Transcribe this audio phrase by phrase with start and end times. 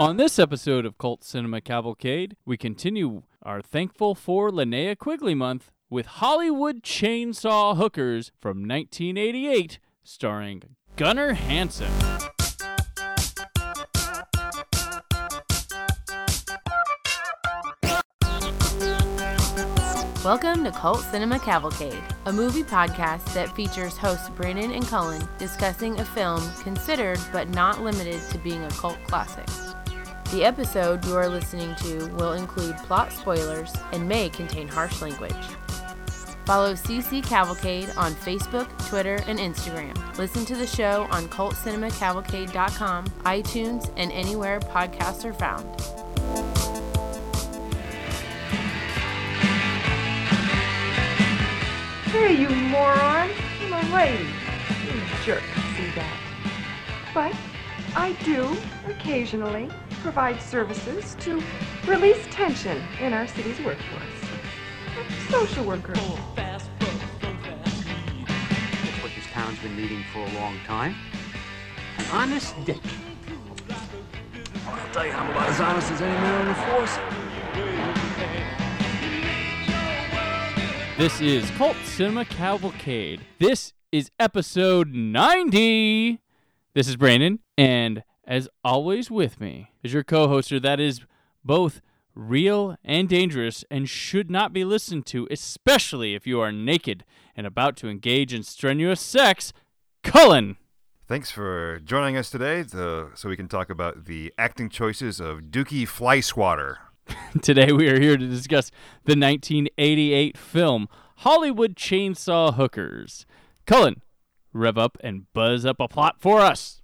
[0.00, 5.70] On this episode of Cult Cinema Cavalcade, we continue our Thankful for Linnea Quigley month
[5.90, 10.62] with Hollywood Chainsaw Hookers from 1988, starring
[10.96, 11.92] Gunnar Hansen.
[20.24, 26.00] Welcome to Cult Cinema Cavalcade, a movie podcast that features hosts Brandon and Cullen discussing
[26.00, 29.46] a film considered but not limited to being a cult classic.
[30.30, 35.34] The episode you are listening to will include plot spoilers and may contain harsh language.
[36.46, 39.96] Follow CC Cavalcade on Facebook, Twitter, and Instagram.
[40.18, 45.66] Listen to the show on cultcinemacavalcade.com, iTunes, and anywhere podcasts are found.
[52.12, 53.30] Hey, you moron!
[53.62, 54.28] I'm a lady.
[54.86, 55.42] You jerk,
[55.76, 56.20] see that.
[57.12, 57.34] But
[57.96, 59.68] I do occasionally
[60.00, 61.42] provide services to
[61.86, 64.02] release tension in our city's workforce.
[64.98, 65.92] A social worker.
[66.36, 66.64] That's
[69.02, 70.94] what this town's been needing for a long time.
[71.98, 72.80] An honest dick.
[74.66, 76.98] I'll tell you, I'm about as honest as any man on the force.
[80.96, 83.20] This is Cult Cinema Cavalcade.
[83.38, 86.20] This is episode 90.
[86.74, 91.00] This is Brandon, and as always with me is your co-hoster that is
[91.44, 91.82] both
[92.14, 97.04] real and dangerous and should not be listened to, especially if you are naked
[97.36, 99.52] and about to engage in strenuous sex,
[100.04, 100.56] Cullen.
[101.08, 105.50] Thanks for joining us today to, so we can talk about the acting choices of
[105.50, 106.76] Dukey Flyswatter.
[107.42, 108.70] Today we are here to discuss
[109.06, 113.26] the 1988 film Hollywood Chainsaw Hookers.
[113.66, 114.02] Cullen,
[114.52, 116.79] rev up and buzz up a plot for us.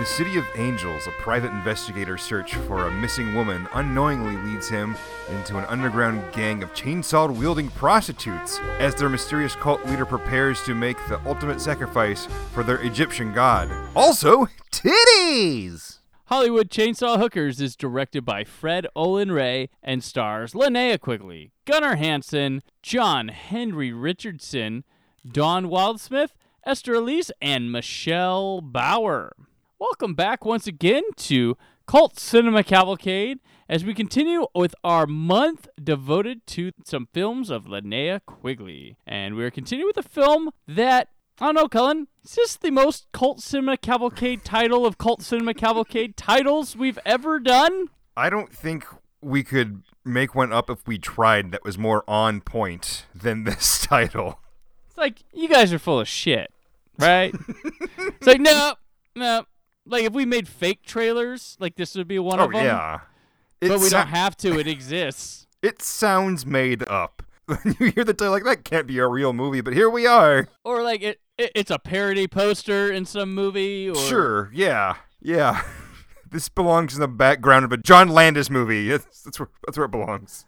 [0.00, 4.96] The City of Angels, a private investigator search for a missing woman unknowingly leads him
[5.28, 10.74] into an underground gang of chainsaw wielding prostitutes as their mysterious cult leader prepares to
[10.74, 13.70] make the ultimate sacrifice for their Egyptian god.
[13.94, 15.98] Also, titties!
[16.28, 22.62] Hollywood Chainsaw Hookers is directed by Fred Olen Ray and stars Linnea Quigley, Gunnar Hansen,
[22.82, 24.84] John Henry Richardson,
[25.30, 26.30] Don Wildsmith,
[26.64, 29.34] Esther Alise, and Michelle Bauer.
[29.80, 36.46] Welcome back once again to Cult Cinema Cavalcade as we continue with our month devoted
[36.48, 38.98] to some films of Linnea Quigley.
[39.06, 41.08] And we're continuing with a film that
[41.40, 42.08] I don't know, Cullen.
[42.22, 47.40] Is this the most Cult Cinema Cavalcade title of Cult Cinema Cavalcade titles we've ever
[47.40, 47.86] done?
[48.14, 48.84] I don't think
[49.22, 53.86] we could make one up if we tried that was more on point than this
[53.86, 54.40] title.
[54.88, 56.52] It's like, you guys are full of shit,
[56.98, 57.34] right?
[57.98, 58.74] it's like, no,
[59.16, 59.46] no.
[59.90, 62.64] Like, if we made fake trailers, like, this would be one oh of them.
[62.64, 63.00] yeah.
[63.60, 64.58] But we sou- don't have to.
[64.58, 65.46] It exists.
[65.62, 67.22] It sounds made up.
[67.44, 70.06] When you hear the title, like that can't be a real movie, but here we
[70.06, 70.48] are.
[70.64, 73.90] Or, like, it, it it's a parody poster in some movie.
[73.90, 75.62] Or, Sure, yeah, yeah.
[76.30, 78.88] this belongs in the background of a John Landis movie.
[78.88, 80.46] That's, that's where that's where it belongs.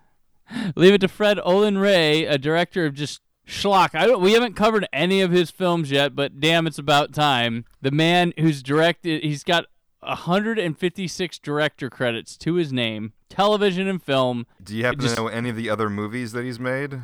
[0.77, 3.95] Leave it to Fred Olen Ray, a director of just schlock.
[3.95, 7.65] I don't, we haven't covered any of his films yet, but damn, it's about time.
[7.81, 9.67] The man who's directed, he's got
[10.01, 14.47] 156 director credits to his name, television and film.
[14.63, 17.01] Do you happen Just- to know any of the other movies that he's made?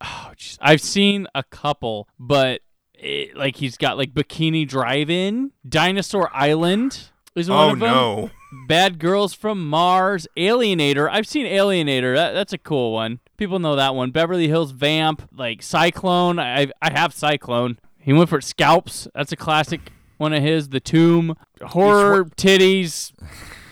[0.00, 0.58] Oh, jeez.
[0.60, 2.60] I've seen a couple, but
[2.94, 7.90] it, like he's got like Bikini Drive-In, Dinosaur Island is one oh of them.
[7.90, 8.30] no.
[8.68, 11.08] Bad Girls from Mars, Alienator.
[11.10, 12.14] I've seen Alienator.
[12.14, 13.20] That, that's a cool one.
[13.36, 14.10] People know that one.
[14.12, 16.38] Beverly Hills Vamp, like Cyclone.
[16.38, 17.78] I I have Cyclone.
[17.98, 19.08] He went for Scalps.
[19.14, 19.80] That's a classic
[20.18, 20.68] one of his.
[20.68, 23.12] The Tomb, horror, titties,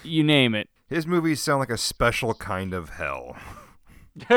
[0.03, 0.69] you name it.
[0.89, 3.37] His movies sound like a special kind of hell.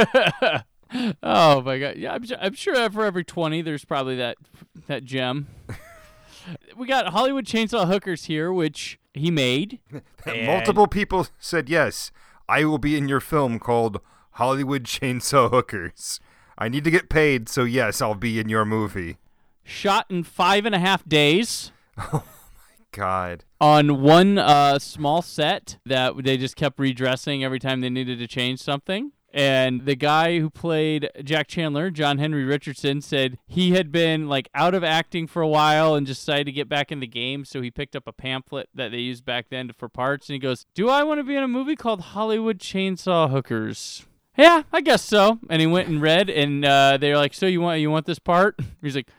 [1.23, 1.97] oh my god!
[1.97, 4.37] Yeah, I'm, I'm sure for every twenty, there's probably that
[4.87, 5.47] that gem.
[6.77, 9.79] we got Hollywood Chainsaw Hookers here, which he made.
[10.25, 12.11] Multiple people said yes.
[12.47, 13.99] I will be in your film called
[14.31, 16.19] Hollywood Chainsaw Hookers.
[16.57, 19.17] I need to get paid, so yes, I'll be in your movie.
[19.63, 21.71] Shot in five and a half days.
[21.97, 23.43] Oh my god.
[23.59, 28.27] on one uh, small set that they just kept redressing every time they needed to
[28.27, 29.11] change something.
[29.35, 34.47] And the guy who played Jack Chandler, John Henry Richardson, said he had been like
[34.55, 37.43] out of acting for a while and just decided to get back in the game.
[37.43, 40.39] So he picked up a pamphlet that they used back then for parts, and he
[40.39, 44.05] goes, "Do I want to be in a movie called Hollywood Chainsaw Hookers?"
[44.37, 45.39] Yeah, I guess so.
[45.49, 48.19] And he went and read, and uh, they're like, "So you want you want this
[48.19, 49.09] part?" He's like,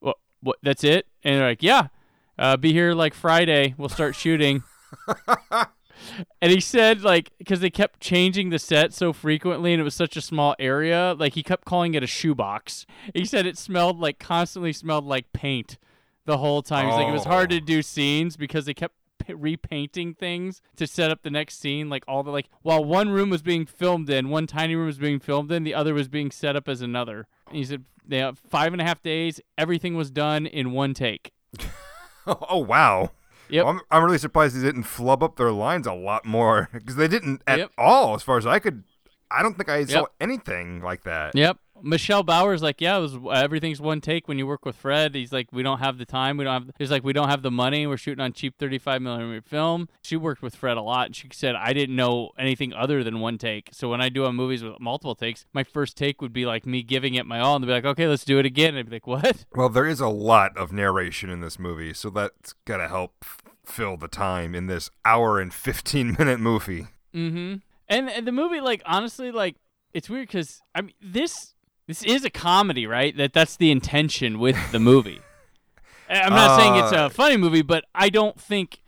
[0.00, 0.16] "What?
[0.40, 0.56] What?
[0.62, 1.88] That's it?" And they're like, "Yeah."
[2.38, 3.74] Uh, be here like Friday.
[3.76, 4.62] We'll start shooting.
[6.42, 9.94] and he said like because they kept changing the set so frequently and it was
[9.94, 12.86] such a small area, like he kept calling it a shoebox.
[13.14, 15.78] He said it smelled like constantly smelled like paint
[16.24, 16.86] the whole time.
[16.86, 17.60] He's like it was hard to Oh.
[17.60, 18.94] do scenes because they kept
[19.24, 21.88] p- repainting things to set up the next scene.
[21.88, 24.98] Like all the like while one room was being filmed in, one tiny room was
[24.98, 27.26] being filmed in, the other was being set up as another.
[27.48, 29.40] And he said they have five and a half days.
[29.58, 31.32] Everything was done in one take.
[32.28, 33.12] Oh, wow.
[33.48, 33.66] Yep.
[33.66, 37.08] I'm, I'm really surprised they didn't flub up their lines a lot more because they
[37.08, 37.72] didn't at Yep.
[37.78, 38.82] all, as far as I could.
[39.30, 40.06] I don't think I saw Yep.
[40.20, 41.34] anything like that.
[41.34, 41.58] Yep.
[41.82, 45.14] Michelle Bauer's like, yeah, it was everything's one take when you work with Fred.
[45.14, 46.36] He's like, we don't have the time.
[46.36, 46.74] We don't have.
[46.78, 47.86] He's like, we don't have the money.
[47.86, 49.88] We're shooting on cheap 35 millimeter film.
[50.02, 51.06] She worked with Fred a lot.
[51.06, 53.70] And she said, I didn't know anything other than one take.
[53.72, 56.66] So when I do on movies with multiple takes, my first take would be like
[56.66, 58.70] me giving it my all, and they'd be like, okay, let's do it again.
[58.70, 59.44] And I'd be like, what?
[59.54, 63.24] Well, there is a lot of narration in this movie, so that's gotta help
[63.64, 66.88] fill the time in this hour and 15 minute movie.
[67.14, 67.56] Mm-hmm.
[67.88, 69.56] And, and the movie, like, honestly, like,
[69.96, 71.54] it's weird because I mean, this
[71.86, 73.16] this is a comedy, right?
[73.16, 75.20] That that's the intention with the movie.
[76.08, 78.82] I'm not saying it's Uh, a funny movie, but I don't think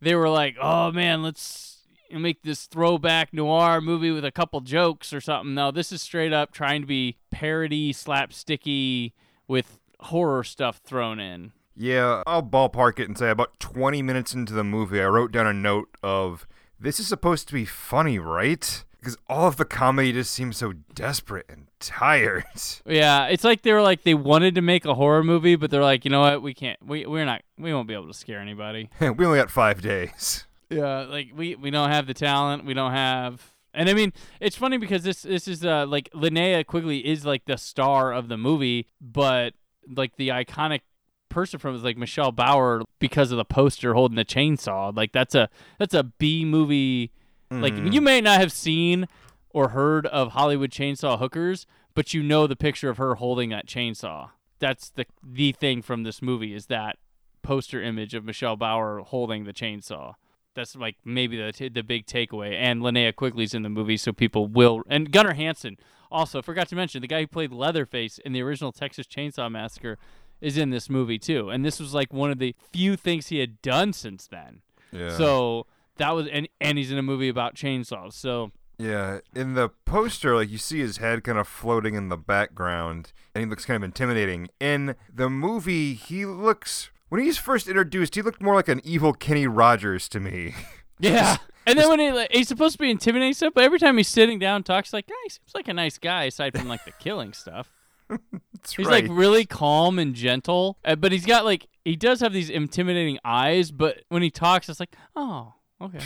[0.00, 1.78] they were like, oh man, let's
[2.10, 5.54] make this throwback noir movie with a couple jokes or something.
[5.54, 9.12] No, this is straight up trying to be parody, slapsticky
[9.48, 11.52] with horror stuff thrown in.
[11.76, 15.46] Yeah, I'll ballpark it and say about 20 minutes into the movie, I wrote down
[15.46, 16.46] a note of
[16.78, 18.84] this is supposed to be funny, right?
[19.04, 22.44] Because all of the comedy just seems so desperate and tired.
[22.86, 25.82] Yeah, it's like they were like they wanted to make a horror movie, but they're
[25.82, 28.40] like, you know what, we can't, we we're not, we won't be able to scare
[28.40, 28.88] anybody.
[29.00, 30.46] we only got five days.
[30.70, 32.64] Yeah, like we we don't have the talent.
[32.64, 33.54] We don't have.
[33.74, 37.44] And I mean, it's funny because this this is uh like Linnea Quigley is like
[37.44, 39.54] the star of the movie, but
[39.88, 40.80] like the iconic
[41.28, 44.96] person from is like Michelle Bauer because of the poster holding the chainsaw.
[44.96, 47.12] Like that's a that's a B movie.
[47.60, 47.92] Like mm.
[47.92, 49.08] you may not have seen
[49.50, 53.66] or heard of Hollywood Chainsaw Hookers, but you know the picture of her holding that
[53.66, 54.30] chainsaw.
[54.58, 56.98] That's the the thing from this movie is that
[57.42, 60.14] poster image of Michelle Bauer holding the chainsaw.
[60.54, 62.54] That's like maybe the t- the big takeaway.
[62.54, 64.82] And Linnea Quigley's in the movie, so people will.
[64.88, 65.76] And Gunnar Hansen
[66.10, 69.98] also forgot to mention the guy who played Leatherface in the original Texas Chainsaw Massacre
[70.40, 71.50] is in this movie too.
[71.50, 74.62] And this was like one of the few things he had done since then.
[74.92, 75.16] Yeah.
[75.16, 78.14] So that was and and he's in a movie about chainsaws.
[78.14, 82.16] So Yeah, in the poster, like you see his head kind of floating in the
[82.16, 84.48] background, and he looks kind of intimidating.
[84.60, 89.12] In the movie, he looks when he's first introduced, he looked more like an evil
[89.12, 90.54] Kenny Rogers to me.
[90.98, 91.36] yeah.
[91.66, 94.08] And then when he like, he's supposed to be intimidating stuff, but every time he's
[94.08, 96.90] sitting down, talks like, "Yeah, he seems like a nice guy, aside from like the
[96.98, 97.70] killing stuff.
[98.10, 99.04] He's right.
[99.04, 103.18] like really calm and gentle, uh, but he's got like he does have these intimidating
[103.24, 103.70] eyes.
[103.70, 106.04] But when he talks, it's like, oh, okay,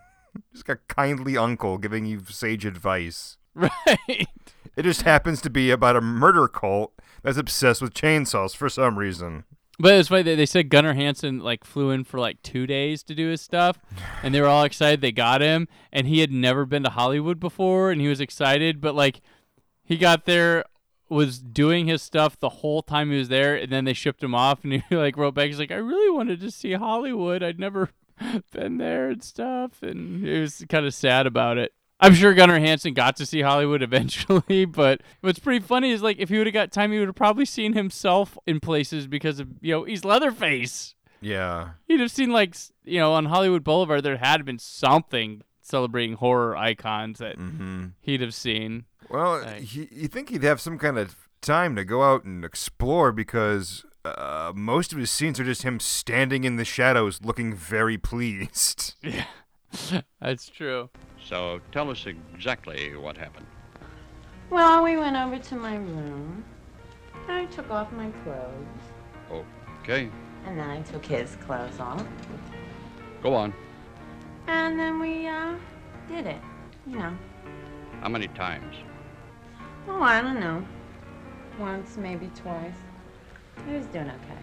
[0.54, 3.36] like a kindly uncle giving you sage advice.
[3.54, 4.26] right.
[4.76, 8.98] It just happens to be about a murder cult that's obsessed with chainsaws for some
[8.98, 9.44] reason.
[9.80, 13.02] But it's funny they, they said Gunnar Hansen like flew in for like two days
[13.04, 13.78] to do his stuff,
[14.22, 17.40] and they were all excited they got him, and he had never been to Hollywood
[17.40, 19.20] before, and he was excited, but like
[19.82, 20.64] he got there
[21.08, 24.34] was doing his stuff the whole time he was there, and then they shipped him
[24.34, 27.58] off, and he like wrote back, he's like, I really wanted to see Hollywood, I'd
[27.58, 27.88] never
[28.52, 31.72] been there and stuff, and he was kind of sad about it.
[32.02, 36.18] I'm sure Gunnar Hansen got to see Hollywood eventually, but what's pretty funny is like
[36.18, 39.38] if he would have got time, he would have probably seen himself in places because
[39.40, 40.94] of you know he's Leatherface.
[41.20, 41.70] Yeah.
[41.86, 46.56] He'd have seen like you know on Hollywood Boulevard there had been something celebrating horror
[46.56, 47.86] icons that Mm-hmm.
[48.00, 48.84] he'd have seen.
[49.10, 52.44] Well, Like- he, you think he'd have some kind of time to go out and
[52.44, 57.54] explore because uh, most of his scenes are just him standing in the shadows looking
[57.54, 58.94] very pleased.
[59.92, 60.90] Yeah, that's true.
[61.24, 63.46] So tell us exactly what happened.
[64.50, 66.42] Well, we went over to my room.
[67.28, 69.44] I took off my clothes.
[69.84, 70.10] Okay,
[70.44, 72.04] And then I took his clothes off.
[73.22, 73.54] go on.
[74.48, 75.54] And then we, uh,
[76.08, 76.40] did it.
[76.84, 77.16] You know.
[78.00, 78.74] How many times?
[79.86, 80.66] Oh, I don't know.
[81.60, 82.74] Once, maybe twice.
[83.66, 84.38] He was doing okay.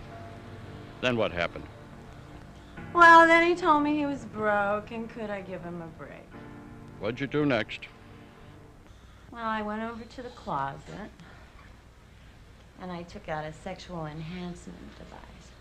[1.01, 1.65] Then what happened?
[2.93, 6.27] Well, then he told me he was broke and could I give him a break.
[7.00, 7.81] What'd you do next?
[9.31, 11.12] Well, I went over to the closet
[12.81, 15.51] and I took out a sexual enhancement device.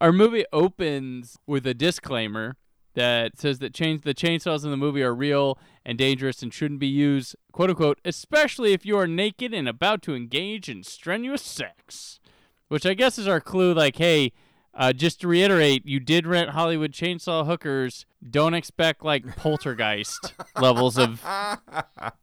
[0.00, 2.56] Our movie opens with a disclaimer
[2.94, 6.80] that says that chain- the chainsaws in the movie are real and dangerous and shouldn't
[6.80, 11.42] be used, quote unquote, especially if you are naked and about to engage in strenuous
[11.42, 12.20] sex.
[12.68, 14.32] Which I guess is our clue like, hey,
[14.74, 18.06] Uh, just to reiterate, you did rent Hollywood Chainsaw Hookers.
[18.30, 21.22] Don't expect like poltergeist levels of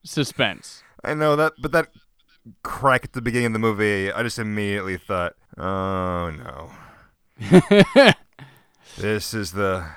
[0.03, 0.81] suspense.
[1.03, 1.89] I know that, but that
[2.63, 6.71] crack at the beginning of the movie, I just immediately thought, oh no,
[8.97, 9.87] this is the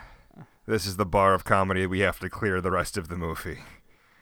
[0.72, 3.58] this is the bar of comedy we have to clear the rest of the movie.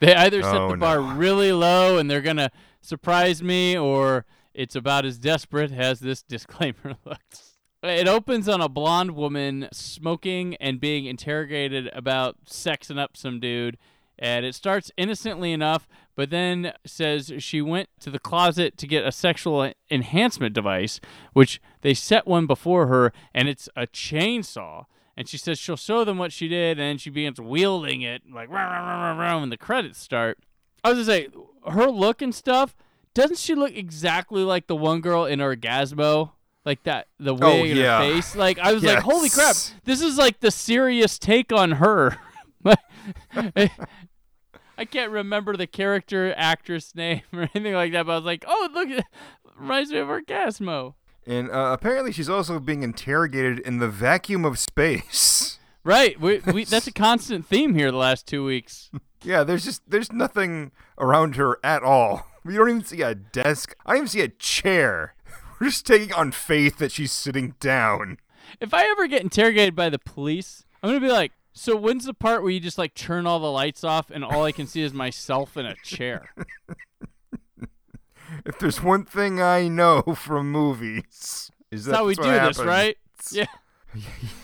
[0.01, 1.13] They either set Oh, the bar no.
[1.15, 6.97] really low and they're gonna surprise me, or it's about as desperate as this disclaimer
[7.05, 7.55] looks.
[7.83, 13.79] It opens on a blonde woman smoking and being interrogated about sexing up some dude.
[14.19, 19.07] And it starts innocently enough, but then says she went to the closet to get
[19.07, 21.01] a sexual enhancement device,
[21.33, 24.85] which they set one before her, and it's a chainsaw.
[25.21, 28.23] And she says she'll show them what she did, and then she begins wielding it
[28.33, 30.39] like rah, rah, rah, rah, when the credits start.
[30.83, 31.29] I was gonna say
[31.71, 32.75] her look and stuff.
[33.13, 36.31] Doesn't she look exactly like the one girl in Orgazmo?
[36.65, 37.99] Like that, the oh, wig Oh, yeah.
[37.99, 38.35] her face.
[38.35, 39.57] Like I was like, holy crap!
[39.85, 42.17] This is like the serious take on her.
[43.35, 48.47] I can't remember the character actress name or anything like that, but I was like,
[48.49, 48.89] oh, look,
[49.55, 50.95] reminds me of Orgazmo.
[51.27, 55.59] And uh, apparently, she's also being interrogated in the vacuum of space.
[55.83, 56.21] Right.
[56.21, 58.91] We, we, that's a constant theme here the last two weeks.
[59.23, 62.27] Yeah, there's just there's nothing around her at all.
[62.43, 63.77] We don't even see a desk.
[63.85, 65.15] I don't even see a chair.
[65.61, 68.17] We're just taking on faith that she's sitting down.
[68.61, 72.07] If I ever get interrogated by the police, I'm going to be like, so when's
[72.07, 74.67] the part where you just like turn all the lights off and all I can
[74.67, 76.33] see is myself in a chair?
[78.45, 82.97] If there's one thing I know from movies, is That's how we do this, right?
[83.31, 83.47] Yeah.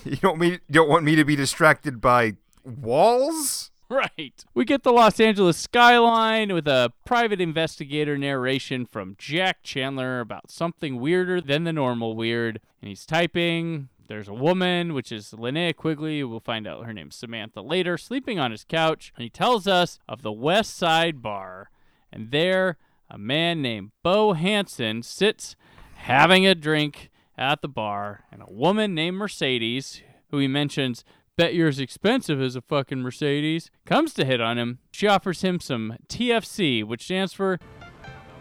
[0.05, 2.33] You don't me you don't want me to be distracted by
[2.65, 3.71] walls?
[3.89, 4.45] Right.
[4.55, 10.51] We get the Los Angeles skyline with a private investigator narration from Jack Chandler about
[10.51, 12.61] something weirder than the normal weird.
[12.83, 13.89] And he's typing.
[14.09, 16.25] There's a woman, which is Linnea Quigley.
[16.25, 19.13] We'll find out her name's Samantha later, sleeping on his couch.
[19.17, 21.71] And he tells us of the West Side Bar.
[22.13, 22.79] And there,
[23.09, 25.57] a man named Bo Hansen sits
[25.95, 28.25] having a drink at the bar.
[28.31, 31.05] And a woman named Mercedes, who he mentions
[31.37, 34.79] bet you're as expensive as a fucking Mercedes, comes to hit on him.
[34.91, 37.59] She offers him some TFC, which stands for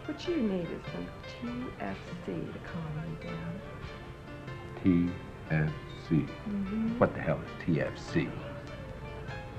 [0.06, 1.06] What you need is some
[1.42, 5.12] TFC to calm you down.
[6.08, 6.26] TFC.
[6.48, 6.98] Mm-hmm.
[6.98, 8.30] What the hell is TFC?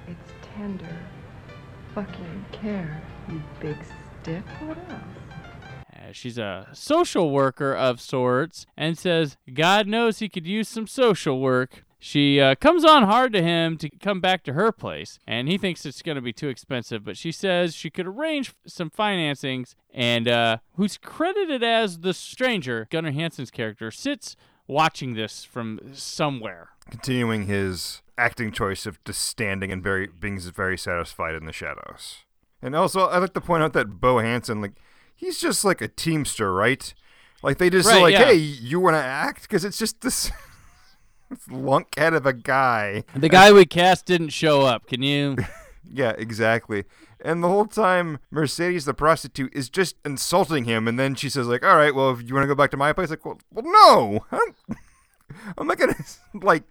[0.08, 0.98] It's tender,
[1.94, 3.78] fucking care, you big
[4.22, 4.44] stiff.
[4.62, 5.18] What else?
[6.08, 10.88] uh, she's a social worker of sorts and says God knows he could use some
[10.88, 11.84] social work.
[12.00, 15.58] She uh, comes on hard to him to come back to her place, and he
[15.58, 17.04] thinks it's going to be too expensive.
[17.04, 22.88] But she says she could arrange some financings, and uh, who's credited as the stranger,
[22.92, 24.36] Gunnar Hansen's character, sits
[24.68, 26.70] watching this from somewhere.
[26.88, 32.27] Continuing his acting choice of just standing and very being very satisfied in the shadows.
[32.62, 34.74] And also, I'd like to point out that Bo Hansen, like,
[35.16, 36.94] he's just like a teamster, right?
[37.44, 38.26] Like they just Right, like, yeah.
[38.26, 39.44] hey, you want to act?
[39.44, 40.32] Because it's just this,
[41.30, 43.04] this lunkhead of a guy.
[43.16, 44.88] The guy we cast didn't show up.
[44.88, 45.38] Can you?
[45.90, 46.84] Yeah, exactly.
[47.22, 50.88] And the whole time, Mercedes, the prostitute, is just insulting him.
[50.88, 52.78] And then she says, like, all right, well, if you want to go back to
[52.78, 54.26] my place, like, well, well no.
[54.32, 54.80] I don't,
[55.58, 56.64] I'm not going to, like,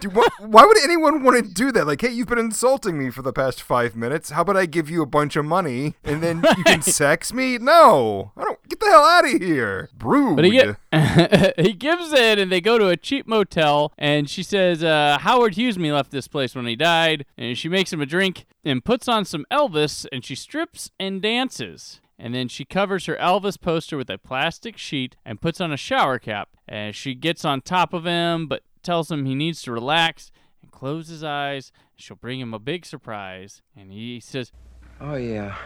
[0.00, 1.86] do, why, why would anyone want to do that?
[1.86, 4.30] Like, hey, you've been insulting me for the past five minutes.
[4.30, 7.58] How about I give you a bunch of money and then you can sex me?
[7.58, 8.32] No.
[8.36, 9.90] I don't, get the hell out of here.
[9.94, 10.36] Brood.
[10.36, 13.92] But he, get, he gives in, and they go to a cheap motel.
[13.98, 17.26] And she says, uh, Howard Hughesme left this place when he died.
[17.36, 21.20] And she makes him a drink and puts on some Elvis, and she strips and
[21.20, 22.00] dances.
[22.18, 25.76] And then she covers her Elvis poster with a plastic sheet and puts on a
[25.76, 26.50] shower cap.
[26.68, 30.70] And she gets on top of him, but tells him he needs to relax and
[30.70, 31.72] close his eyes.
[31.96, 33.62] She'll bring him a big surprise.
[33.76, 34.52] And he says,
[35.00, 35.56] Oh, yeah.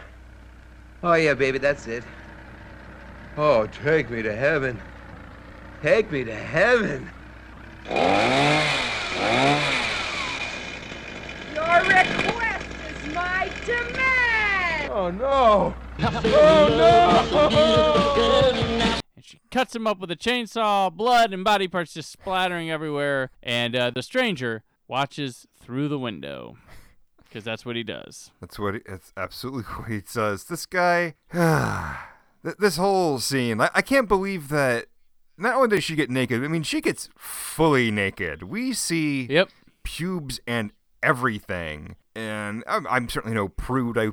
[1.03, 2.03] Oh, yeah, baby, that's it.
[3.37, 4.81] Oh, take me to heaven.
[5.83, 7.09] Take me to heaven.
[11.53, 14.91] Your request is my demand!
[14.91, 15.75] Oh, no.
[15.99, 16.13] Oh,
[18.51, 18.66] and she
[19.51, 23.29] cuts him up with a chainsaw, blood and body parts just splattering everywhere.
[23.43, 26.57] And uh, the stranger watches through the window
[27.23, 28.31] because that's what he does.
[28.39, 30.45] That's what he, it's absolutely what he does.
[30.45, 31.15] This guy,
[32.43, 34.85] th- this whole scene, I, I can't believe that.
[35.39, 38.41] Not only does she get naked, I mean, she gets fully naked.
[38.41, 39.49] We see Yep.
[39.83, 40.71] pubes and
[41.03, 41.95] everything.
[42.17, 43.95] And I'm, I'm certainly no prude.
[43.95, 44.09] I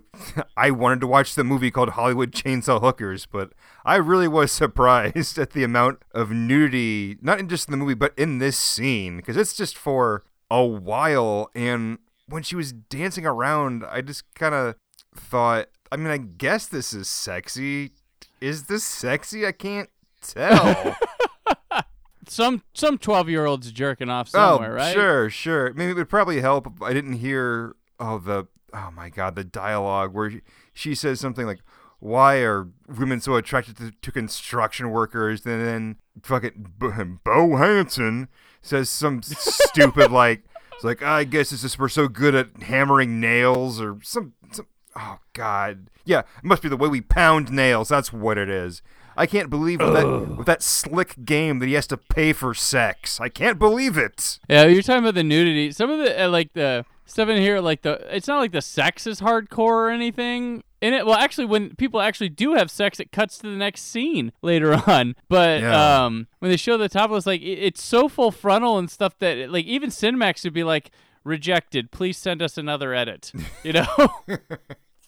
[0.59, 5.39] I wanted to watch the movie called Hollywood Chainsaw Hookers, but I really was surprised
[5.39, 9.17] at the amount of nudity, not in just in the movie, but in this scene,
[9.17, 11.51] because it's just for a while.
[11.55, 11.97] And
[12.29, 14.75] when she was dancing around, I just kind of
[15.17, 17.93] thought, I mean, I guess this is sexy.
[18.39, 19.47] Is this sexy?
[19.47, 19.89] I can't
[20.21, 20.95] tell.
[22.29, 24.95] Some some twelve year olds jerking off oh, somewhere, oh, right?
[24.95, 25.73] Sure, sure.
[25.75, 29.45] Maybe it would probably help if I didn't hear oh the oh my god the
[29.45, 30.41] dialogue where she,
[30.73, 31.61] she says something like
[32.01, 38.29] why are women so attracted to, to construction workers and then fucking Bo Hansen
[38.61, 43.21] says some stupid like it's like I guess it's just we're so good at hammering
[43.21, 47.89] nails or some, some oh god yeah it must be the way we pound nails
[47.89, 48.83] that's what it is
[49.17, 52.53] I can't believe with that, with that slick game that he has to pay for
[52.53, 53.21] sex.
[53.21, 54.41] I can't believe it.
[54.49, 55.71] Yeah, you're talking about the nudity.
[55.71, 58.63] Some of the uh, like the stuff in here, like the it's not like the
[58.63, 60.63] sex is hardcore or anything.
[60.81, 63.83] In it, well, actually, when people actually do have sex, it cuts to the next
[63.83, 65.17] scene later on.
[65.29, 66.05] But Yeah.
[66.05, 69.51] um, when they show the topless, like it, it's so full frontal and stuff that
[69.51, 70.91] like even Cinemax would be like
[71.25, 71.91] rejected.
[71.91, 73.33] Please send us another edit.
[73.63, 73.87] You know.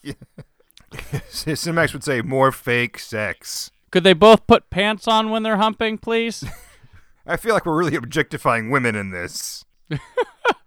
[0.93, 3.71] Cinemax would say more fake sex.
[3.91, 6.45] Could they both put pants on when they're humping, please?
[7.27, 9.65] I feel like we're really objectifying women in this.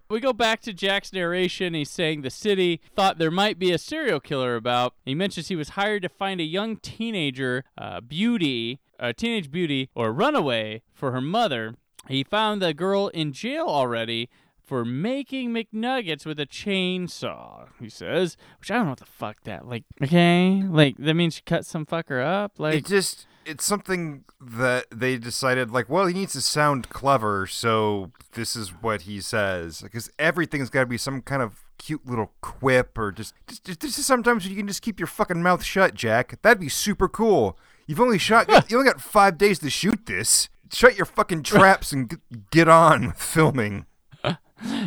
[0.09, 1.75] We go back to Jack's narration.
[1.75, 4.95] He's saying the city thought there might be a serial killer about.
[5.05, 9.91] He mentions he was hired to find a young teenager, uh, beauty, a teenage beauty,
[9.93, 11.75] or runaway for her mother.
[12.07, 14.29] He found the girl in jail already
[14.65, 17.67] for making McNuggets with a chainsaw.
[17.79, 19.83] He says, which I don't know what the fuck that like.
[20.01, 22.53] Okay, like that means she cut some fucker up.
[22.57, 27.47] Like it just it's something that they decided like well he needs to sound clever
[27.47, 29.81] so this is what he says.
[29.81, 33.81] Because everything's got to be some kind of cute little quip or just just, just,
[33.81, 36.41] just sometimes you can just keep your fucking mouth shut jack.
[36.41, 37.57] That'd be super cool.
[37.87, 40.49] You've only shot you only got five days to shoot this.
[40.71, 42.19] Shut your fucking traps and
[42.51, 43.85] get on with filming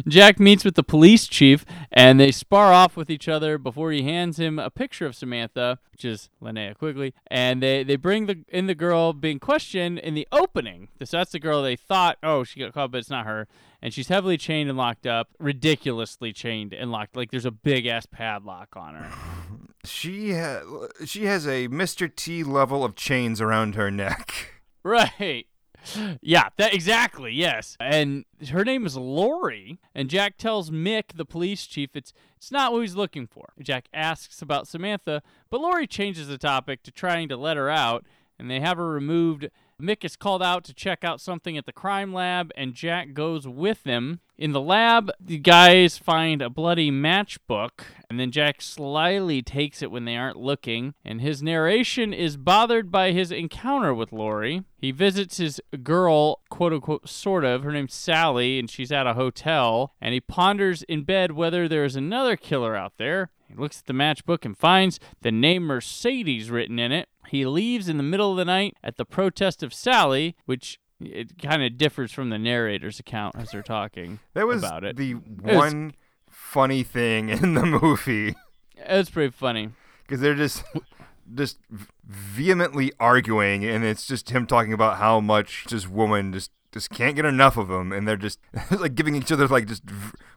[0.06, 4.02] Jack meets with the police chief and they spar off with each other before he
[4.02, 8.44] hands him a picture of Samantha, which is Linnea Quigley, and they, they bring the
[8.48, 10.88] in the girl being questioned in the opening.
[11.02, 13.48] So that's the girl they thought, oh, she got caught, but it's not her.
[13.80, 17.16] And she's heavily chained and locked up, ridiculously chained and locked.
[17.16, 19.10] Like there's a big ass padlock on her.
[19.84, 20.62] she ha-
[21.04, 22.14] she has a Mr.
[22.14, 24.52] T level of chains around her neck
[24.84, 25.46] Right.
[26.20, 27.32] Yeah, that exactly.
[27.32, 29.78] Yes, and her name is Lori.
[29.94, 33.52] And Jack tells Mick, the police chief, it's it's not what he's looking for.
[33.60, 38.04] Jack asks about Samantha, but Lori changes the topic to trying to let her out,
[38.38, 39.48] and they have her removed.
[39.80, 43.46] Mick is called out to check out something at the crime lab, and Jack goes
[43.48, 44.20] with them.
[44.38, 49.90] In the lab, the guys find a bloody matchbook, and then Jack slyly takes it
[49.90, 54.64] when they aren't looking, and his narration is bothered by his encounter with Lori.
[54.78, 57.62] He visits his girl, quote unquote, sort of.
[57.62, 61.96] Her name's Sally, and she's at a hotel, and he ponders in bed whether there's
[61.96, 63.30] another killer out there.
[63.48, 67.08] He looks at the matchbook and finds the name Mercedes written in it.
[67.32, 71.38] He leaves in the middle of the night at the protest of Sally, which it
[71.42, 74.96] kind of differs from the narrator's account as they're talking that was about it.
[74.96, 75.94] the was- one
[76.30, 78.34] funny thing in the movie
[78.76, 79.70] It's pretty funny.
[80.06, 80.62] because they're just
[81.34, 81.58] just
[82.06, 87.14] vehemently arguing and it's just him talking about how much this woman just just can't
[87.16, 88.38] get enough of them, and they're just
[88.70, 89.82] like giving each other like just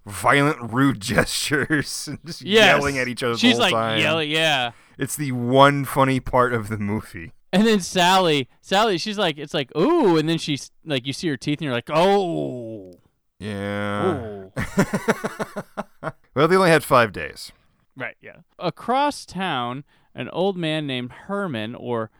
[0.05, 2.65] violent rude gestures and just Yes.
[2.77, 3.99] yelling at each other She's the whole like time.
[3.99, 4.71] yelling, yeah.
[4.97, 9.53] it's the one funny part of the movie And then Sally, Sally, she's like, it's
[9.53, 12.93] like, ooh, and then she's like, you see her teeth, and you're like, oh,
[13.39, 14.51] yeah ooh.
[16.35, 17.51] well they only had five days
[17.97, 18.37] right, yeah.
[18.59, 22.11] Across town, an old man named Herman or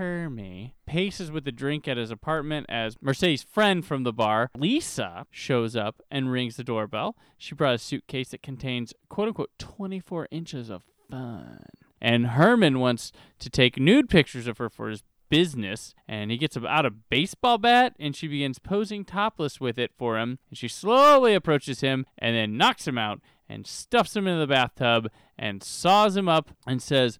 [0.00, 5.26] Hermie paces with a drink at his apartment as Mercedes' friend from the bar, Lisa,
[5.30, 7.16] shows up and rings the doorbell.
[7.36, 11.66] She brought a suitcase that contains quote unquote 24 inches of fun.
[12.00, 16.56] And Herman wants to take nude pictures of her for his business and he gets
[16.56, 20.66] out a baseball bat and she begins posing topless with it for him and she
[20.66, 25.62] slowly approaches him and then knocks him out and stuffs him into the bathtub and
[25.62, 27.18] saws him up and says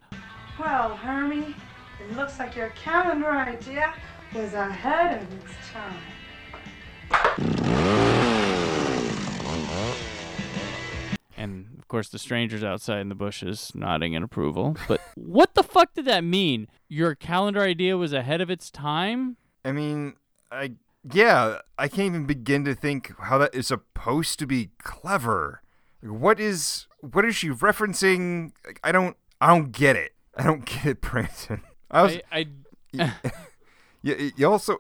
[0.59, 1.55] Well, Hermie,
[2.17, 3.95] looks like your calendar idea
[4.35, 5.97] was ahead of its time.
[11.37, 15.63] and of course the strangers outside in the bushes nodding in approval but what the
[15.63, 20.15] fuck did that mean your calendar idea was ahead of its time I mean,
[20.51, 20.73] I
[21.11, 25.63] yeah, I can't even begin to think how that is supposed to be clever.
[26.03, 28.53] Like, what is what is she referencing?
[28.83, 30.13] I don't I don't get it.
[30.37, 31.63] I don't get it, Brandon.
[31.91, 32.47] I was I,
[32.99, 33.15] I
[34.03, 34.79] you, you also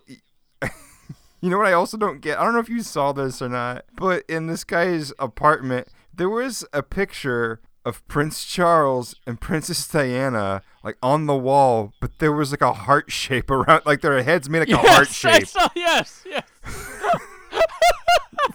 [1.41, 2.39] you know what I also don't get?
[2.39, 6.29] I don't know if you saw this or not, but in this guy's apartment there
[6.29, 12.33] was a picture of Prince Charles and Princess Diana like on the wall, but there
[12.33, 15.13] was like a heart shape around like their heads made like yes, a heart I
[15.13, 15.49] shape.
[15.49, 16.45] saw, yes, yes.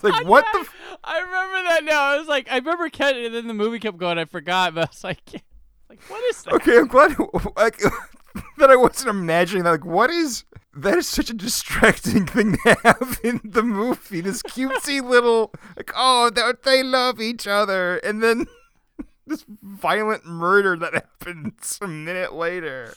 [0.03, 2.03] Like what the f- I remember that now.
[2.03, 4.17] I was like, I remember catching, and then the movie kept going.
[4.19, 5.43] I forgot, but I was like,
[5.89, 6.53] like what is that?
[6.55, 7.15] Okay, I'm glad
[7.57, 7.81] like
[8.57, 9.71] that I wasn't imagining that.
[9.71, 10.43] Like, what is
[10.75, 10.97] that?
[10.97, 14.21] Is such a distracting thing to have in the movie.
[14.21, 18.47] This cutesy little like, oh, they they love each other, and then
[19.27, 22.95] this violent murder that happens a minute later.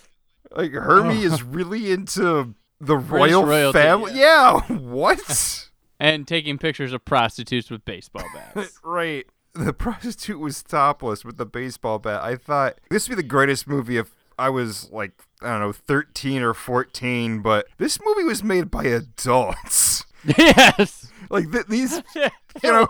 [0.51, 1.47] Like Hermie is oh.
[1.47, 4.13] really into the royal royalty, family.
[4.15, 5.69] Yeah, what?
[6.01, 8.79] And taking pictures of prostitutes with baseball bats.
[8.85, 9.27] right.
[9.55, 12.23] The prostitute was topless with the baseball bat.
[12.23, 15.73] I thought this would be the greatest movie if I was like, I don't know,
[15.73, 20.05] 13 or 14, but this movie was made by adults.
[20.39, 21.11] yes.
[21.31, 22.31] Like th- these, you
[22.63, 22.87] know,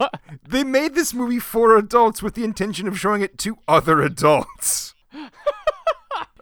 [0.47, 4.95] they made this movie for adults with the intention of showing it to other adults.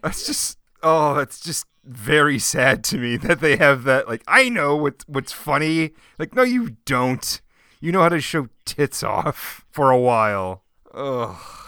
[0.02, 4.06] That's just, oh, that's just very sad to me that they have that.
[4.06, 5.92] Like, I know what what's funny.
[6.16, 7.40] Like, no, you don't.
[7.80, 10.62] You know how to show tits off for a while.
[10.94, 11.65] Ugh.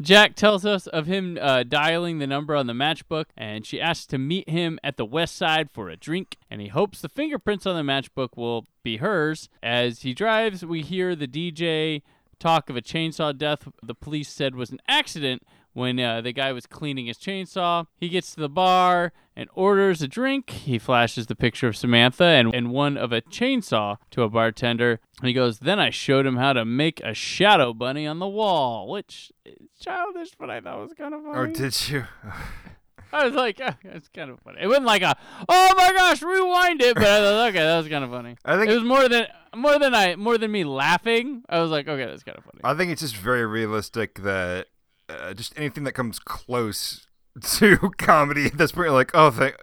[0.00, 4.06] Jack tells us of him uh, dialing the number on the matchbook, and she asks
[4.06, 6.36] to meet him at the west side for a drink.
[6.50, 9.48] And he hopes the fingerprints on the matchbook will be hers.
[9.62, 12.02] As he drives, we hear the DJ
[12.38, 15.42] talk of a chainsaw death the police said was an accident
[15.74, 17.86] when uh, the guy was cleaning his chainsaw.
[17.96, 20.50] He gets to the bar and orders a drink.
[20.50, 25.00] He flashes the picture of Samantha and, and one of a chainsaw to a bartender.
[25.20, 28.28] And he goes, Then I showed him how to make a shadow bunny on the
[28.28, 31.38] wall, which is childish, but I thought was kind of funny.
[31.38, 32.04] Or did you?
[33.12, 34.58] I was like, oh, it's kind of funny.
[34.62, 35.14] It wasn't like a,
[35.46, 38.36] oh my gosh, rewind it, but I thought, okay, that was kind of funny.
[38.42, 41.42] I think it was more than more than I more than me laughing.
[41.46, 42.60] I was like, okay, that's kind of funny.
[42.64, 44.68] I think it's just very realistic that
[45.10, 47.06] uh, just anything that comes close
[47.40, 49.54] to comedy at this point, you're like, oh, th-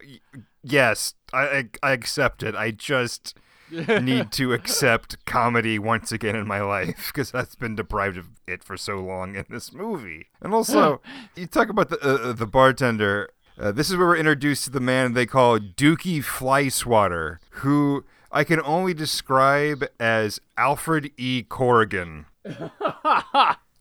[0.63, 2.55] yes, I, I I accept it.
[2.55, 3.37] I just
[3.71, 8.63] need to accept comedy once again in my life because that's been deprived of it
[8.63, 10.27] for so long in this movie.
[10.41, 11.01] And also,
[11.35, 13.29] you talk about the uh, the bartender.
[13.57, 18.45] Uh, this is where we're introduced to the man they call Dukey Flyswatter, who I
[18.45, 21.43] can only describe as Alfred E.
[21.43, 22.25] Corrigan.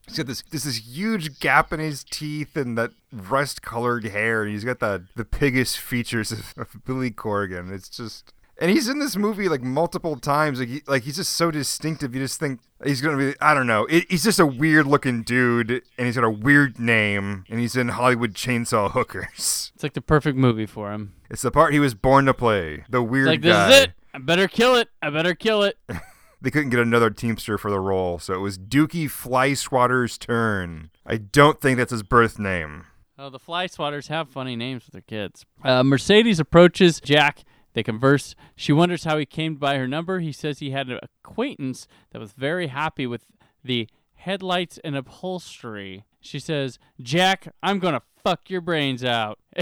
[0.08, 4.42] He's got this this this huge gap in his teeth and that rust colored hair,
[4.42, 7.72] and he's got the the biggest features of, of Billy Corrigan.
[7.72, 10.58] It's just and he's in this movie like multiple times.
[10.58, 12.14] Like he, like he's just so distinctive.
[12.14, 13.34] You just think he's gonna be.
[13.40, 13.86] I don't know.
[13.86, 17.76] It, he's just a weird looking dude, and he's got a weird name, and he's
[17.76, 19.72] in Hollywood Chainsaw Hookers.
[19.74, 21.14] It's like the perfect movie for him.
[21.30, 22.84] It's the part he was born to play.
[22.88, 23.70] The It's weird like this guy.
[23.70, 23.92] is it.
[24.14, 24.88] I better kill it.
[25.00, 25.78] I better kill it.
[26.40, 30.90] They couldn't get another Teamster for the role, so it was Dukey Flyswatter's turn.
[31.04, 32.86] I don't think that's his birth name.
[33.18, 35.44] Oh, the fly swatters have funny names for their kids.
[35.64, 37.42] Uh, Mercedes approaches Jack.
[37.72, 38.36] They converse.
[38.54, 40.20] She wonders how he came by her number.
[40.20, 43.24] He says he had an acquaintance that was very happy with
[43.64, 46.04] the headlights and upholstery.
[46.20, 49.38] She says, Jack, I'm going to fuck your brains out.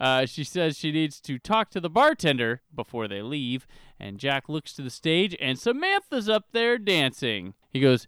[0.00, 3.66] uh, she says she needs to talk to the bartender before they leave.
[3.98, 7.54] And Jack looks to the stage, and Samantha's up there dancing.
[7.70, 8.06] He goes,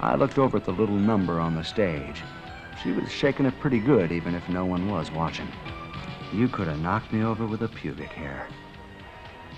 [0.00, 2.22] I looked over at the little number on the stage.
[2.82, 5.48] She was shaking it pretty good, even if no one was watching.
[6.32, 8.48] You could have knocked me over with a pubic hair.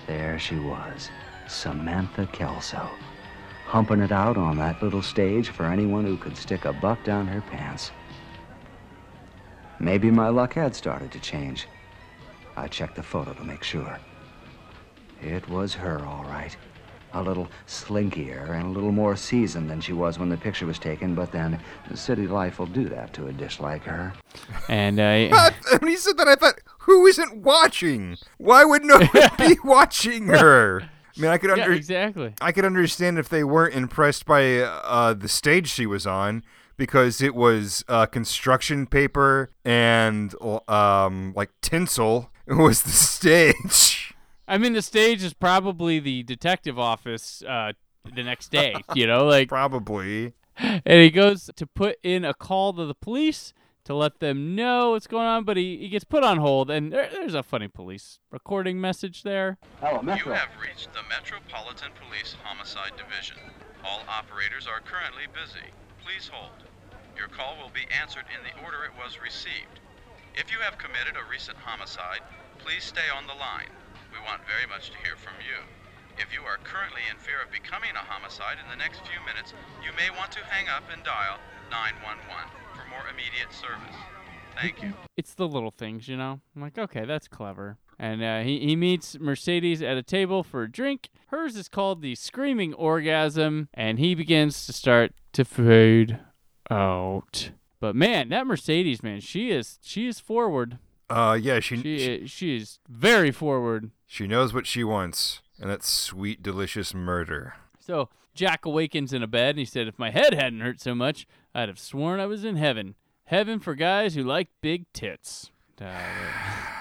[0.05, 1.09] There she was,
[1.47, 2.89] Samantha Kelso,
[3.65, 7.27] humping it out on that little stage for anyone who could stick a buck down
[7.27, 7.91] her pants.
[9.79, 11.67] Maybe my luck had started to change.
[12.55, 13.99] I checked the photo to make sure.
[15.21, 16.55] It was her, all right.
[17.13, 20.77] A little slinkier and a little more seasoned than she was when the picture was
[20.77, 21.59] taken, but then
[21.95, 24.13] city life will do that to a dish like her.
[24.67, 25.81] and uh, What?
[25.81, 28.17] When he said that, I thought, who isn't watching?
[28.37, 30.81] Why would no one be watching her?
[31.17, 32.33] I mean, I could yeah, under- exactly.
[32.41, 36.43] I could understand if they weren't impressed by uh, the stage she was on
[36.77, 40.33] because it was uh, construction paper and
[40.67, 44.13] um, like tinsel it was the stage.
[44.47, 47.73] I mean, the stage is probably the detective office uh,
[48.15, 50.33] the next day, you know, like Probably.
[50.57, 54.91] and he goes to put in a call to the police to let them know
[54.91, 57.67] what's going on, but he, he gets put on hold, and there, there's a funny
[57.67, 59.57] police recording message there.
[59.81, 60.31] Hello, Metro.
[60.31, 63.37] You have reached the Metropolitan Police Homicide Division.
[63.85, 65.67] All operators are currently busy.
[66.07, 66.63] Please hold.
[67.19, 69.83] Your call will be answered in the order it was received.
[70.39, 72.23] If you have committed a recent homicide,
[72.63, 73.67] please stay on the line.
[74.15, 75.59] We want very much to hear from you.
[76.15, 79.51] If you are currently in fear of becoming a homicide in the next few minutes,
[79.83, 81.43] you may want to hang up and dial
[81.75, 82.23] 911
[82.71, 83.99] for more immediate service.
[84.55, 84.95] Thank you.
[85.19, 86.39] It's the little things, you know.
[86.55, 87.75] I'm like, okay, that's clever.
[87.99, 91.09] And uh, he he meets Mercedes at a table for a drink.
[91.27, 96.19] Hers is called the screaming orgasm, and he begins to start to fade
[96.69, 97.51] out.
[97.79, 100.77] But man, that Mercedes, man, she is she is forward.
[101.09, 103.91] Uh, yeah, she She she, is, she is very forward.
[104.05, 107.53] she knows what she wants, and that's sweet, delicious murder.
[107.79, 110.93] So Jack awakens in a bed, and he said, "If my head hadn't hurt so
[110.93, 112.95] much, I'd have sworn I was in heaven.
[113.25, 116.76] Heaven for guys who like big tits." Uh,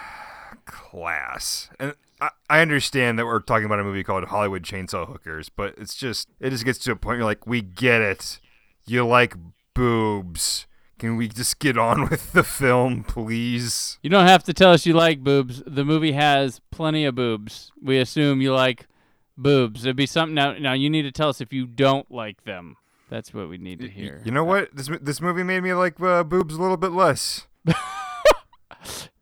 [0.67, 1.71] Class.
[1.79, 5.75] And I, I understand that we're talking about a movie called Hollywood Chainsaw Hookers, but
[5.79, 8.41] it's just it just gets to a point you're like, we get it.
[8.87, 9.35] You like
[9.75, 10.67] boobs.
[10.99, 13.99] Can we just get on with the film, please?
[14.03, 15.63] You don't have to tell us you like boobs.
[15.67, 17.71] The movie has plenty of boobs.
[17.83, 18.87] We assume you like
[19.37, 19.85] boobs.
[19.85, 20.53] It'd be something now.
[20.55, 22.77] Now you need to tell us if you don't like them.
[23.09, 24.21] That's what we need to hear.
[24.25, 24.75] You know what?
[24.75, 27.47] This this movie made me like uh, boobs a little bit less.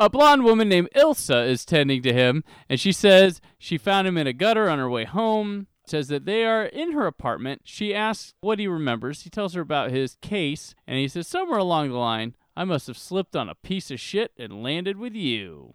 [0.00, 4.16] A blonde woman named Ilsa is tending to him, and she says she found him
[4.16, 5.66] in a gutter on her way home.
[5.86, 7.62] Says that they are in her apartment.
[7.64, 9.22] She asks what he remembers.
[9.22, 12.86] He tells her about his case, and he says somewhere along the line, I must
[12.86, 15.74] have slipped on a piece of shit and landed with you.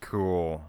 [0.00, 0.62] Cool.